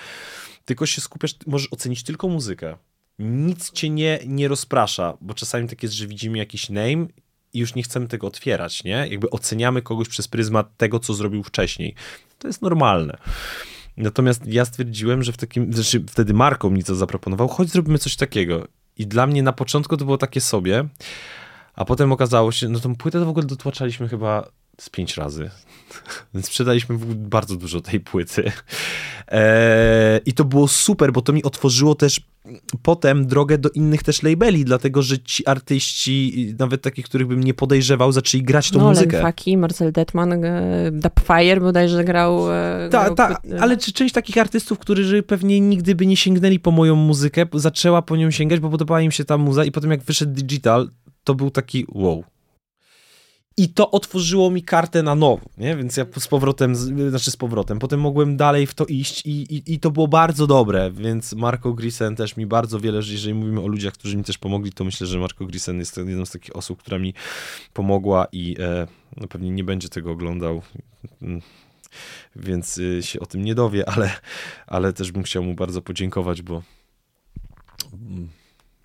[0.64, 2.76] tylko się skupiasz, możesz ocenić tylko muzykę.
[3.18, 7.06] Nic cię nie, nie rozprasza, bo czasami tak jest, że widzimy jakiś name
[7.52, 9.06] i już nie chcemy tego otwierać, nie?
[9.10, 11.94] Jakby oceniamy kogoś przez pryzmat tego, co zrobił wcześniej.
[12.38, 13.18] To jest normalne.
[13.96, 18.16] Natomiast ja stwierdziłem, że w takim, znaczy wtedy Marko mi to zaproponował, choć zrobimy coś
[18.16, 18.68] takiego.
[18.96, 20.88] I dla mnie na początku to było takie sobie,
[21.76, 24.48] a potem okazało się, no tą płytę to w ogóle dotłaczaliśmy chyba
[24.80, 25.50] z pięć razy.
[26.34, 28.52] Więc sprzedaliśmy bardzo dużo tej płyty.
[29.28, 32.20] Eee, I to było super, bo to mi otworzyło też
[32.82, 37.54] potem drogę do innych też labeli, dlatego że ci artyści, nawet takich, których bym nie
[37.54, 39.22] podejrzewał, zaczęli grać tą no, muzykę.
[39.22, 42.46] Faki, Marcel Detman, e, Dubfire bodajże grał.
[42.90, 46.96] Tak, tak, ale czy część takich artystów, którzy pewnie nigdy by nie sięgnęli po moją
[46.96, 50.32] muzykę, zaczęła po nią sięgać, bo podobała im się ta muza i potem jak wyszedł
[50.32, 50.90] digital,
[51.26, 52.24] to był taki wow.
[53.56, 55.76] I to otworzyło mi kartę na nowo, nie?
[55.76, 56.76] Więc ja z powrotem,
[57.10, 60.46] znaczy z powrotem, potem mogłem dalej w to iść i, i, i to było bardzo
[60.46, 64.38] dobre, więc Marco Grisen też mi bardzo wiele, jeżeli mówimy o ludziach, którzy mi też
[64.38, 67.14] pomogli, to myślę, że Marco Grisen jest jedną z takich osób, która mi
[67.72, 70.62] pomogła i e, no pewnie nie będzie tego oglądał,
[71.22, 71.40] mm,
[72.36, 74.10] więc y, się o tym nie dowie, ale,
[74.66, 76.62] ale też bym chciał mu bardzo podziękować, bo
[77.92, 78.28] mm,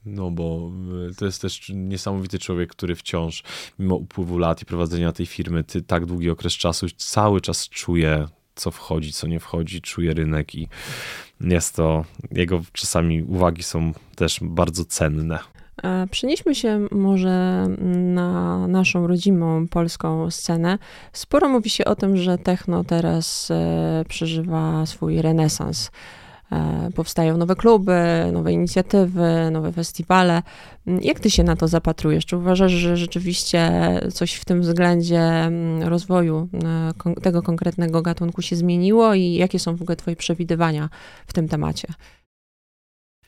[0.06, 0.72] no bo
[1.10, 3.44] y, to jest też niesamowity człowiek, który wciąż,
[3.80, 8.28] mimo upływu lat i prowadzenia tej firmy, ty, tak długi okres czasu, cały czas czuje,
[8.56, 10.68] co wchodzi, co nie wchodzi, czuje rynek i
[11.42, 15.40] jest to, jego czasami uwagi są też bardzo cenne.
[16.12, 20.78] Przenieśmy się może na naszą rodzimą polską scenę.
[21.14, 25.92] Sporo mówi się o tym, że techno teraz e, przeżywa swój renesans.
[26.52, 28.02] E, powstają nowe kluby,
[28.34, 30.44] nowe inicjatywy, nowe festiwale.
[31.02, 32.26] Jak ty się na to zapatrujesz?
[32.26, 33.72] Czy uważasz, że rzeczywiście
[34.14, 36.50] coś w tym względzie rozwoju
[37.22, 40.90] tego konkretnego gatunku się zmieniło i jakie są w ogóle twoje przewidywania
[41.28, 41.88] w tym temacie?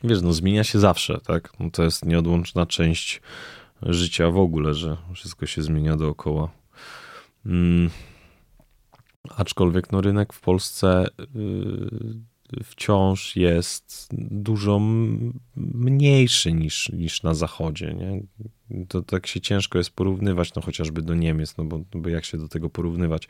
[0.03, 1.53] Wiesz, no zmienia się zawsze, tak?
[1.59, 3.21] No, to jest nieodłączna część
[3.81, 6.49] życia w ogóle, że wszystko się zmienia dookoła.
[7.43, 7.89] Hmm.
[9.29, 12.32] Aczkolwiek no, rynek w Polsce yy,
[12.63, 14.79] wciąż jest dużo
[15.55, 17.93] mniejszy niż, niż na zachodzie.
[17.93, 18.23] Nie?
[18.87, 22.25] To tak się ciężko jest porównywać, no chociażby do Niemiec, no bo, no bo jak
[22.25, 23.27] się do tego porównywać?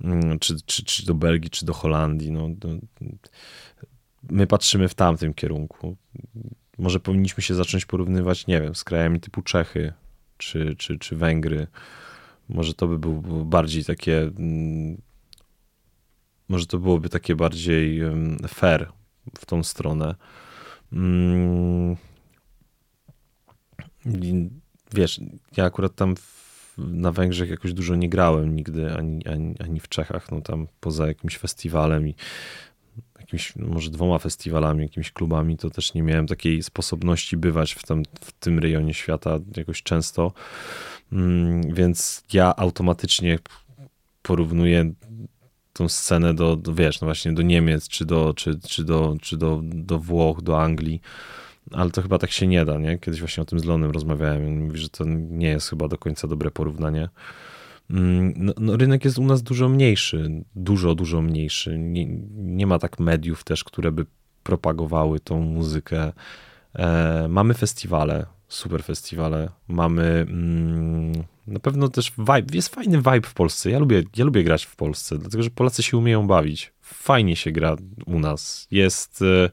[0.00, 2.30] Yy, czy, czy, czy do Belgii, czy do Holandii?
[2.30, 2.68] No, do,
[4.30, 5.96] my patrzymy w tamtym kierunku.
[6.78, 9.92] Może powinniśmy się zacząć porównywać, nie wiem, z krajami typu Czechy
[10.38, 11.66] czy, czy, czy Węgry.
[12.48, 14.30] Może to by było bardziej takie.
[16.48, 18.00] Może to byłoby takie bardziej
[18.48, 18.92] fair
[19.38, 20.14] w tą stronę.
[20.92, 21.96] Mm,
[24.94, 25.20] wiesz,
[25.56, 26.14] ja akurat tam
[26.78, 31.06] na Węgrzech jakoś dużo nie grałem nigdy, ani, ani, ani w Czechach, no tam poza
[31.06, 32.14] jakimś festiwalem i
[33.18, 38.02] jakimiś, może dwoma festiwalami, jakimiś klubami, to też nie miałem takiej sposobności bywać w, tam,
[38.20, 40.32] w tym rejonie świata jakoś często.
[41.12, 43.38] Mm, więc ja automatycznie
[44.22, 44.92] porównuję
[45.78, 49.36] tą scenę do, do, wiesz, no właśnie do Niemiec, czy do, czy, czy, do, czy
[49.36, 51.00] do, do Włoch, do Anglii,
[51.72, 52.98] ale to chyba tak się nie da, nie?
[52.98, 55.98] Kiedyś właśnie o tym z Lonem rozmawiałem i mówi, że to nie jest chyba do
[55.98, 57.08] końca dobre porównanie.
[57.90, 61.78] Mm, no, no, rynek jest u nas dużo mniejszy, dużo, dużo mniejszy.
[61.78, 64.06] Nie, nie ma tak mediów też, które by
[64.42, 66.12] propagowały tą muzykę.
[66.74, 69.48] E, mamy festiwale, super festiwale.
[69.68, 71.12] Mamy mm,
[71.48, 73.70] na pewno też vibe, jest fajny vibe w Polsce.
[73.70, 76.72] Ja lubię, ja lubię grać w Polsce, dlatego że Polacy się umieją bawić.
[76.82, 77.76] Fajnie się gra
[78.06, 78.66] u nas.
[78.70, 79.22] Jest.
[79.22, 79.50] E,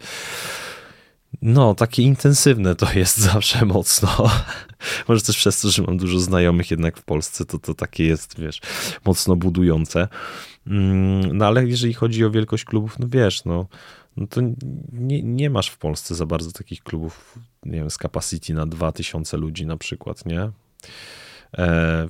[1.41, 4.29] no, takie intensywne to jest zawsze mocno.
[5.07, 8.39] Może też przez to, że mam dużo znajomych jednak w Polsce, to to takie jest,
[8.39, 8.61] wiesz,
[9.05, 10.07] mocno budujące.
[10.67, 13.65] Mm, no ale jeżeli chodzi o wielkość klubów, no wiesz, no,
[14.17, 14.41] no to
[14.93, 19.37] nie, nie masz w Polsce za bardzo takich klubów, nie wiem, z capacity na 2000
[19.37, 20.51] ludzi na przykład, nie?
[21.57, 22.07] E,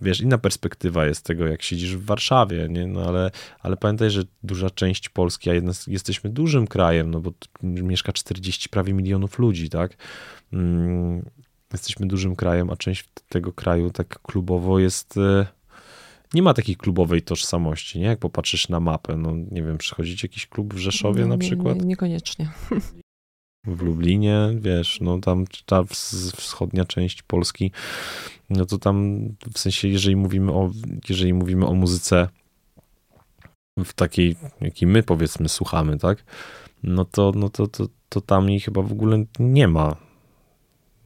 [0.00, 2.86] wiesz, inna perspektywa jest tego, jak siedzisz w Warszawie, nie?
[2.86, 7.32] No ale, ale pamiętaj, że duża część Polski, a jednak jesteśmy dużym krajem, no bo
[7.62, 9.96] mieszka 40 prawie milionów ludzi, tak?
[10.52, 11.22] Mm,
[11.72, 15.46] jesteśmy dużym krajem, a część tego kraju tak klubowo jest e,
[16.34, 18.06] nie ma takiej klubowej tożsamości, nie?
[18.06, 21.78] Jak popatrzysz na mapę, no nie wiem, przychodzić jakiś klub w Rzeszowie nie, na przykład?
[21.78, 22.48] Nie, niekoniecznie.
[23.66, 25.84] W Lublinie, wiesz, no tam ta
[26.36, 27.72] wschodnia część Polski,
[28.50, 30.70] no to tam w sensie, jeżeli mówimy o,
[31.08, 32.28] jeżeli mówimy o muzyce
[33.84, 36.24] w takiej, jakiej my powiedzmy słuchamy, tak,
[36.82, 39.96] no to, no to, to, to tam jej chyba w ogóle nie ma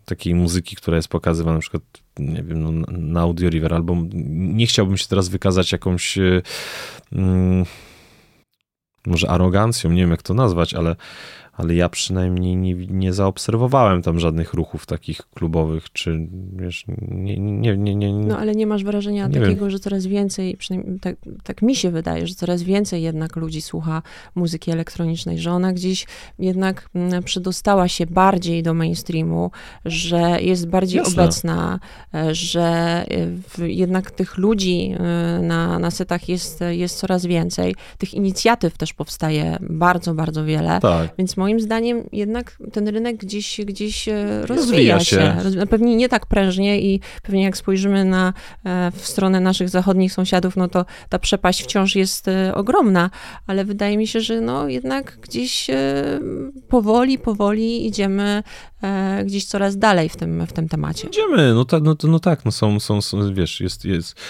[0.05, 1.83] takiej muzyki, która jest pokazywana na przykład,
[2.19, 3.97] nie wiem, no, na Audio River, albo
[4.35, 6.19] nie chciałbym się teraz wykazać jakąś
[7.13, 7.65] mm,
[9.07, 10.97] może arogancją, nie wiem jak to nazwać, ale
[11.57, 17.77] ale ja przynajmniej nie, nie zaobserwowałem tam żadnych ruchów takich klubowych, czy wiesz, nie, nie,
[17.77, 19.71] nie, nie, No ale nie masz wrażenia takiego, wiem.
[19.71, 24.03] że coraz więcej, przynajmniej tak, tak mi się wydaje, że coraz więcej jednak ludzi słucha
[24.35, 26.07] muzyki elektronicznej, że ona gdzieś
[26.39, 29.51] jednak mm, przedostała się bardziej do mainstreamu,
[29.85, 31.23] że jest bardziej Jasne.
[31.23, 31.79] obecna,
[32.15, 32.63] e, że
[33.59, 37.75] e, jednak tych ludzi e, na, na setach jest, jest coraz więcej.
[37.99, 41.15] Tych inicjatyw też powstaje bardzo, bardzo wiele, tak.
[41.19, 45.17] więc moim zdaniem jednak ten rynek gdzieś, gdzieś e, rozwija, się.
[45.17, 45.67] się.
[45.71, 48.33] Pewnie nie tak prężnie i pewnie jak spojrzymy na,
[48.65, 53.11] e, w stronę naszych zachodnich sąsiadów, no to ta przepaść wciąż jest e, ogromna,
[53.47, 55.67] ale wydaje mi się, że no jednak gdzieś
[56.69, 58.43] powoli, powoli idziemy
[59.25, 61.09] gdzieś coraz dalej w tym, w tym temacie.
[61.09, 64.21] Idziemy, no, ta, no, no tak, no są, są, są, wiesz, jest, jest,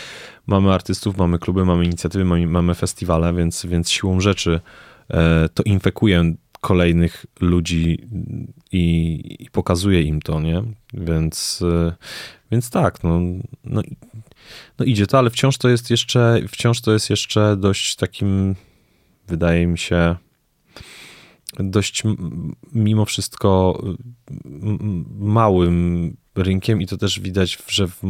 [0.46, 4.60] mamy artystów, mamy kluby, mamy inicjatywy, mamy, mamy festiwale, więc, więc siłą rzeczy
[5.54, 6.34] to infekuje
[6.64, 8.08] kolejnych ludzi
[8.72, 10.62] i, i pokazuje im to, nie?
[10.94, 11.94] Więc, e,
[12.50, 13.20] więc tak, no,
[13.64, 13.82] no,
[14.78, 18.54] no idzie to, ale wciąż to jest jeszcze, wciąż to jest jeszcze dość takim,
[19.28, 20.16] wydaje mi się,
[21.58, 22.02] dość
[22.72, 23.82] mimo wszystko
[25.18, 28.02] małym rynkiem i to też widać, że w,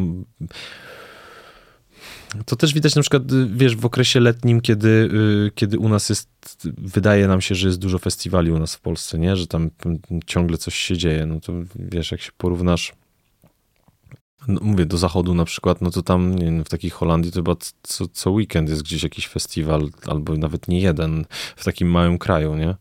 [2.46, 3.22] to też widać na przykład,
[3.56, 6.28] wiesz, w okresie letnim, kiedy, y, kiedy u nas jest,
[6.78, 9.36] wydaje nam się, że jest dużo festiwali u nas w Polsce, nie?
[9.36, 9.70] Że tam
[10.26, 11.26] ciągle coś się dzieje.
[11.26, 12.92] No to wiesz, jak się porównasz
[14.48, 18.08] no, mówię, do zachodu na przykład, no to tam w takiej Holandii to chyba co,
[18.08, 21.24] co weekend jest gdzieś jakiś festiwal, albo nawet nie jeden
[21.56, 22.74] w takim małym kraju, nie?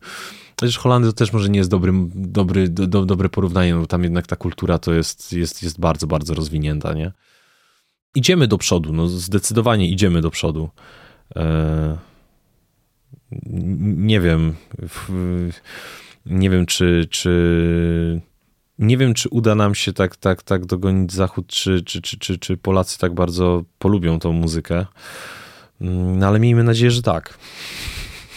[0.60, 4.02] Chociaż Holandia to też może nie jest dobry, dobry, do, dobre porównanie, no bo tam
[4.02, 7.12] jednak ta kultura to jest, jest, jest bardzo, bardzo rozwinięta, nie?
[8.14, 10.70] Idziemy do przodu, no zdecydowanie idziemy do przodu.
[11.36, 11.98] E,
[13.86, 14.54] nie wiem,
[16.26, 18.20] nie wiem, czy, czy
[18.78, 22.38] nie wiem, czy uda nam się tak, tak, tak dogonić Zachód, czy, czy, czy, czy,
[22.38, 24.86] czy Polacy tak bardzo polubią tą muzykę.
[25.80, 27.38] Mm, no ale miejmy nadzieję, że tak.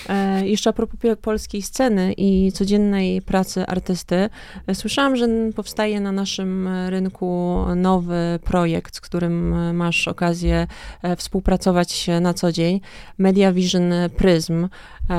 [0.10, 4.30] E, jeszcze a propos polskiej sceny i codziennej pracy artysty,
[4.68, 10.68] e, słyszałam, że powstaje na naszym rynku nowy projekt, z którym masz okazję
[11.02, 12.82] e, współpracować na co dzień.
[13.18, 14.70] Media Vision Prism,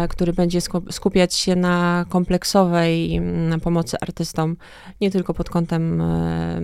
[0.09, 0.61] który będzie
[0.91, 3.23] skupiać się na kompleksowej
[3.63, 4.57] pomocy artystom,
[5.01, 6.03] nie tylko pod kątem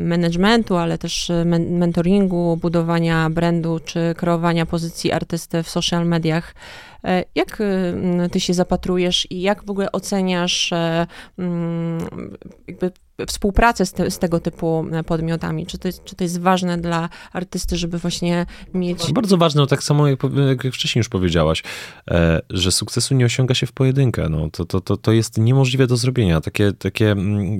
[0.09, 1.33] managementu, ale też
[1.67, 6.55] mentoringu, budowania brandu czy kreowania pozycji artysty w social mediach.
[7.05, 11.07] E, jak y, ty się zapatrujesz i jak w ogóle oceniasz e,
[12.69, 12.93] jakby
[13.27, 15.67] współpracę z, te, z, tego typu e, podmiotami?
[15.67, 19.13] Czy to, czy to jest ważne dla artysty, żeby właśnie mieć...
[19.13, 20.19] Bardzo ważne, no tak samo jak,
[20.65, 21.63] jak wcześniej już powiedziałaś,
[22.51, 24.29] że sukcesu nie osiąga się w pojedynkę.
[24.29, 26.41] No, to, to, to, to jest niemożliwe do zrobienia.
[26.41, 27.17] Takie, takie,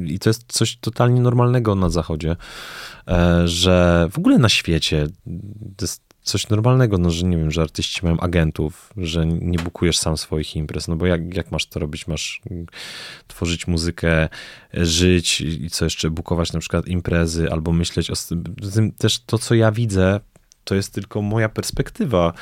[0.07, 2.37] I to jest coś totalnie normalnego na Zachodzie,
[3.45, 5.07] że w ogóle na świecie
[5.77, 9.99] to jest coś normalnego, no, że nie wiem, że artyści mają agentów, że nie bukujesz
[9.99, 12.07] sam swoich imprez, no bo jak, jak masz to robić?
[12.07, 12.43] Masz
[13.27, 14.29] tworzyć muzykę,
[14.75, 18.15] żyć i co jeszcze, bukować na przykład imprezy albo myśleć o
[18.75, 18.93] tym.
[18.93, 20.21] Też to, co ja widzę,
[20.65, 22.33] to jest tylko moja perspektywa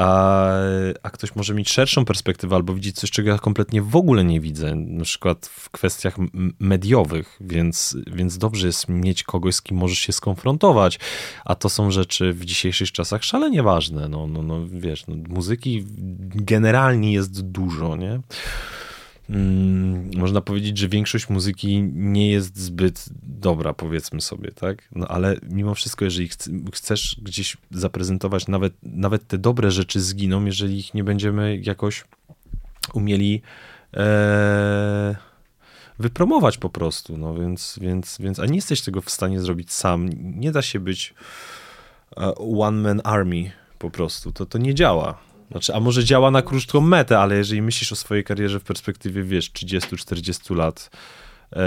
[0.00, 0.50] a,
[1.02, 4.40] a ktoś może mieć szerszą perspektywę albo widzieć coś, czego ja kompletnie w ogóle nie
[4.40, 6.16] widzę, na przykład w kwestiach
[6.58, 10.98] mediowych, więc, więc dobrze jest mieć kogoś, z kim możesz się skonfrontować,
[11.44, 15.84] a to są rzeczy w dzisiejszych czasach szalenie ważne, no, no, no wiesz, no, muzyki
[16.34, 18.20] generalnie jest dużo, nie?
[19.30, 24.88] Mm, można powiedzieć, że większość muzyki nie jest zbyt dobra, powiedzmy sobie, tak?
[24.92, 26.28] No ale mimo wszystko, jeżeli
[26.74, 32.04] chcesz gdzieś zaprezentować, nawet, nawet te dobre rzeczy zginą, jeżeli ich nie będziemy jakoś
[32.94, 33.42] umieli
[33.96, 35.16] e,
[35.98, 40.10] wypromować po prostu, no więc, więc, więc, a nie jesteś tego w stanie zrobić sam.
[40.40, 41.14] Nie da się być
[42.16, 45.29] e, one man army po prostu, to, to nie działa.
[45.50, 49.22] Znaczy, a może działa na krótką metę, ale jeżeli myślisz o swojej karierze w perspektywie,
[49.22, 50.90] wiesz, 30-40 lat
[51.52, 51.62] e,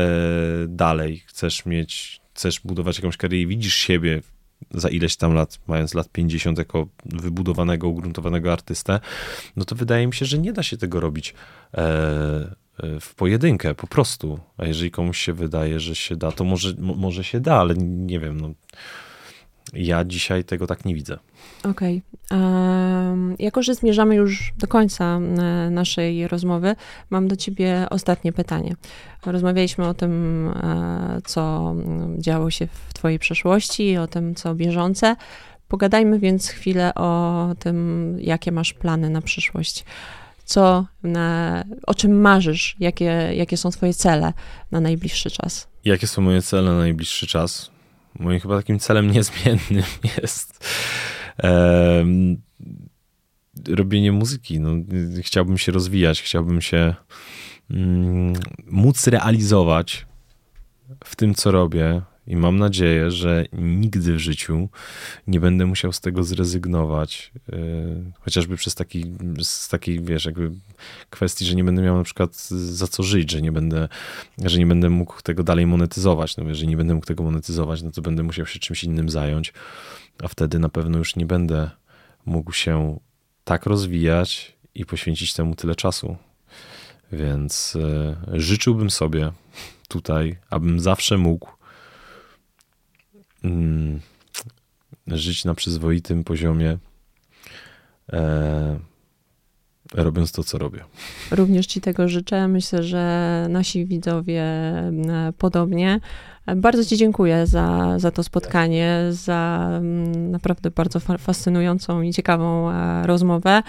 [0.68, 4.22] dalej, chcesz mieć, chcesz budować jakąś karierę i widzisz siebie
[4.72, 9.00] za ileś tam lat, mając lat 50 jako wybudowanego, ugruntowanego artystę,
[9.56, 11.34] no to wydaje mi się, że nie da się tego robić
[11.74, 11.82] e,
[12.84, 14.40] e w pojedynkę, po prostu.
[14.58, 18.20] A jeżeli komuś się wydaje, że się da, to może, może się da, ale nie
[18.20, 18.54] wiem, no
[19.74, 21.20] ja dzisiaj tego tak nie widzę.
[21.64, 22.02] Okej.
[22.26, 23.36] Okay.
[23.40, 25.20] Jako, że zmierzamy już do końca e,
[25.70, 26.76] naszej rozmowy,
[27.10, 28.76] mam do ciebie ostatnie pytanie.
[29.26, 31.76] Rozmawialiśmy o tym, e, co
[32.18, 35.16] działo się w twojej przeszłości, o tym, co bieżące.
[35.68, 39.86] Pogadajmy więc chwilę o tym, jakie masz plany na przyszłość.
[40.46, 42.76] Co, na, o czym marzysz?
[42.80, 44.34] Jakie, jakie są twoje cele
[44.72, 45.68] na najbliższy czas?
[45.86, 47.73] Jakie są moje cele na najbliższy czas?
[48.20, 49.84] Moim chyba takim celem niezmiennym
[50.22, 50.70] jest
[51.44, 52.06] e,
[53.68, 54.60] robienie muzyki.
[54.60, 54.72] No,
[55.22, 56.96] chciałbym się rozwijać, chciałbym się
[57.72, 58.34] mm,
[58.66, 60.06] móc realizować
[61.04, 64.70] w tym, co robię, i mam nadzieję, że nigdy w życiu
[65.28, 70.52] nie będę musiał z tego zrezygnować, yy, chociażby przez taki, z takiej, wiesz, jakby
[71.10, 73.88] kwestii, że nie będę miał na przykład za co żyć, że nie będę,
[74.38, 76.38] że nie będę mógł tego dalej monetyzować.
[76.38, 79.54] No, jeżeli nie będę mógł tego monetyzować, no to będę musiał się czymś innym zająć,
[80.24, 81.70] a wtedy na pewno już nie będę
[82.26, 83.00] mógł się
[83.44, 86.18] tak rozwijać i poświęcić temu tyle czasu.
[87.12, 87.78] Więc
[88.32, 89.32] yy, życzyłbym sobie
[89.88, 91.63] tutaj, abym zawsze mógł
[93.44, 94.00] mm,
[95.08, 96.78] żyć na przyzwoitym poziomie,
[98.14, 98.80] e,
[99.94, 100.84] robiąc to, co robię.
[101.32, 102.48] Również Ci tego życzę.
[102.48, 106.00] Myślę, że nasi widzowie e, podobnie.
[106.56, 113.08] Bardzo Ci dziękuję za, za to spotkanie, za mm, naprawdę bardzo fascynującą i ciekawą e,
[113.08, 113.52] rozmowę.
[113.52, 113.64] E,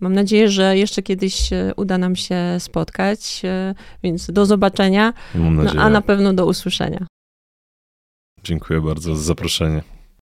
[0.00, 3.42] mam nadzieję, że jeszcze kiedyś uda nam się spotkać,
[4.02, 7.06] więc do zobaczenia, no, a na pewno do usłyszenia.
[8.44, 9.93] Dziękuję bardzo za zaproszenie.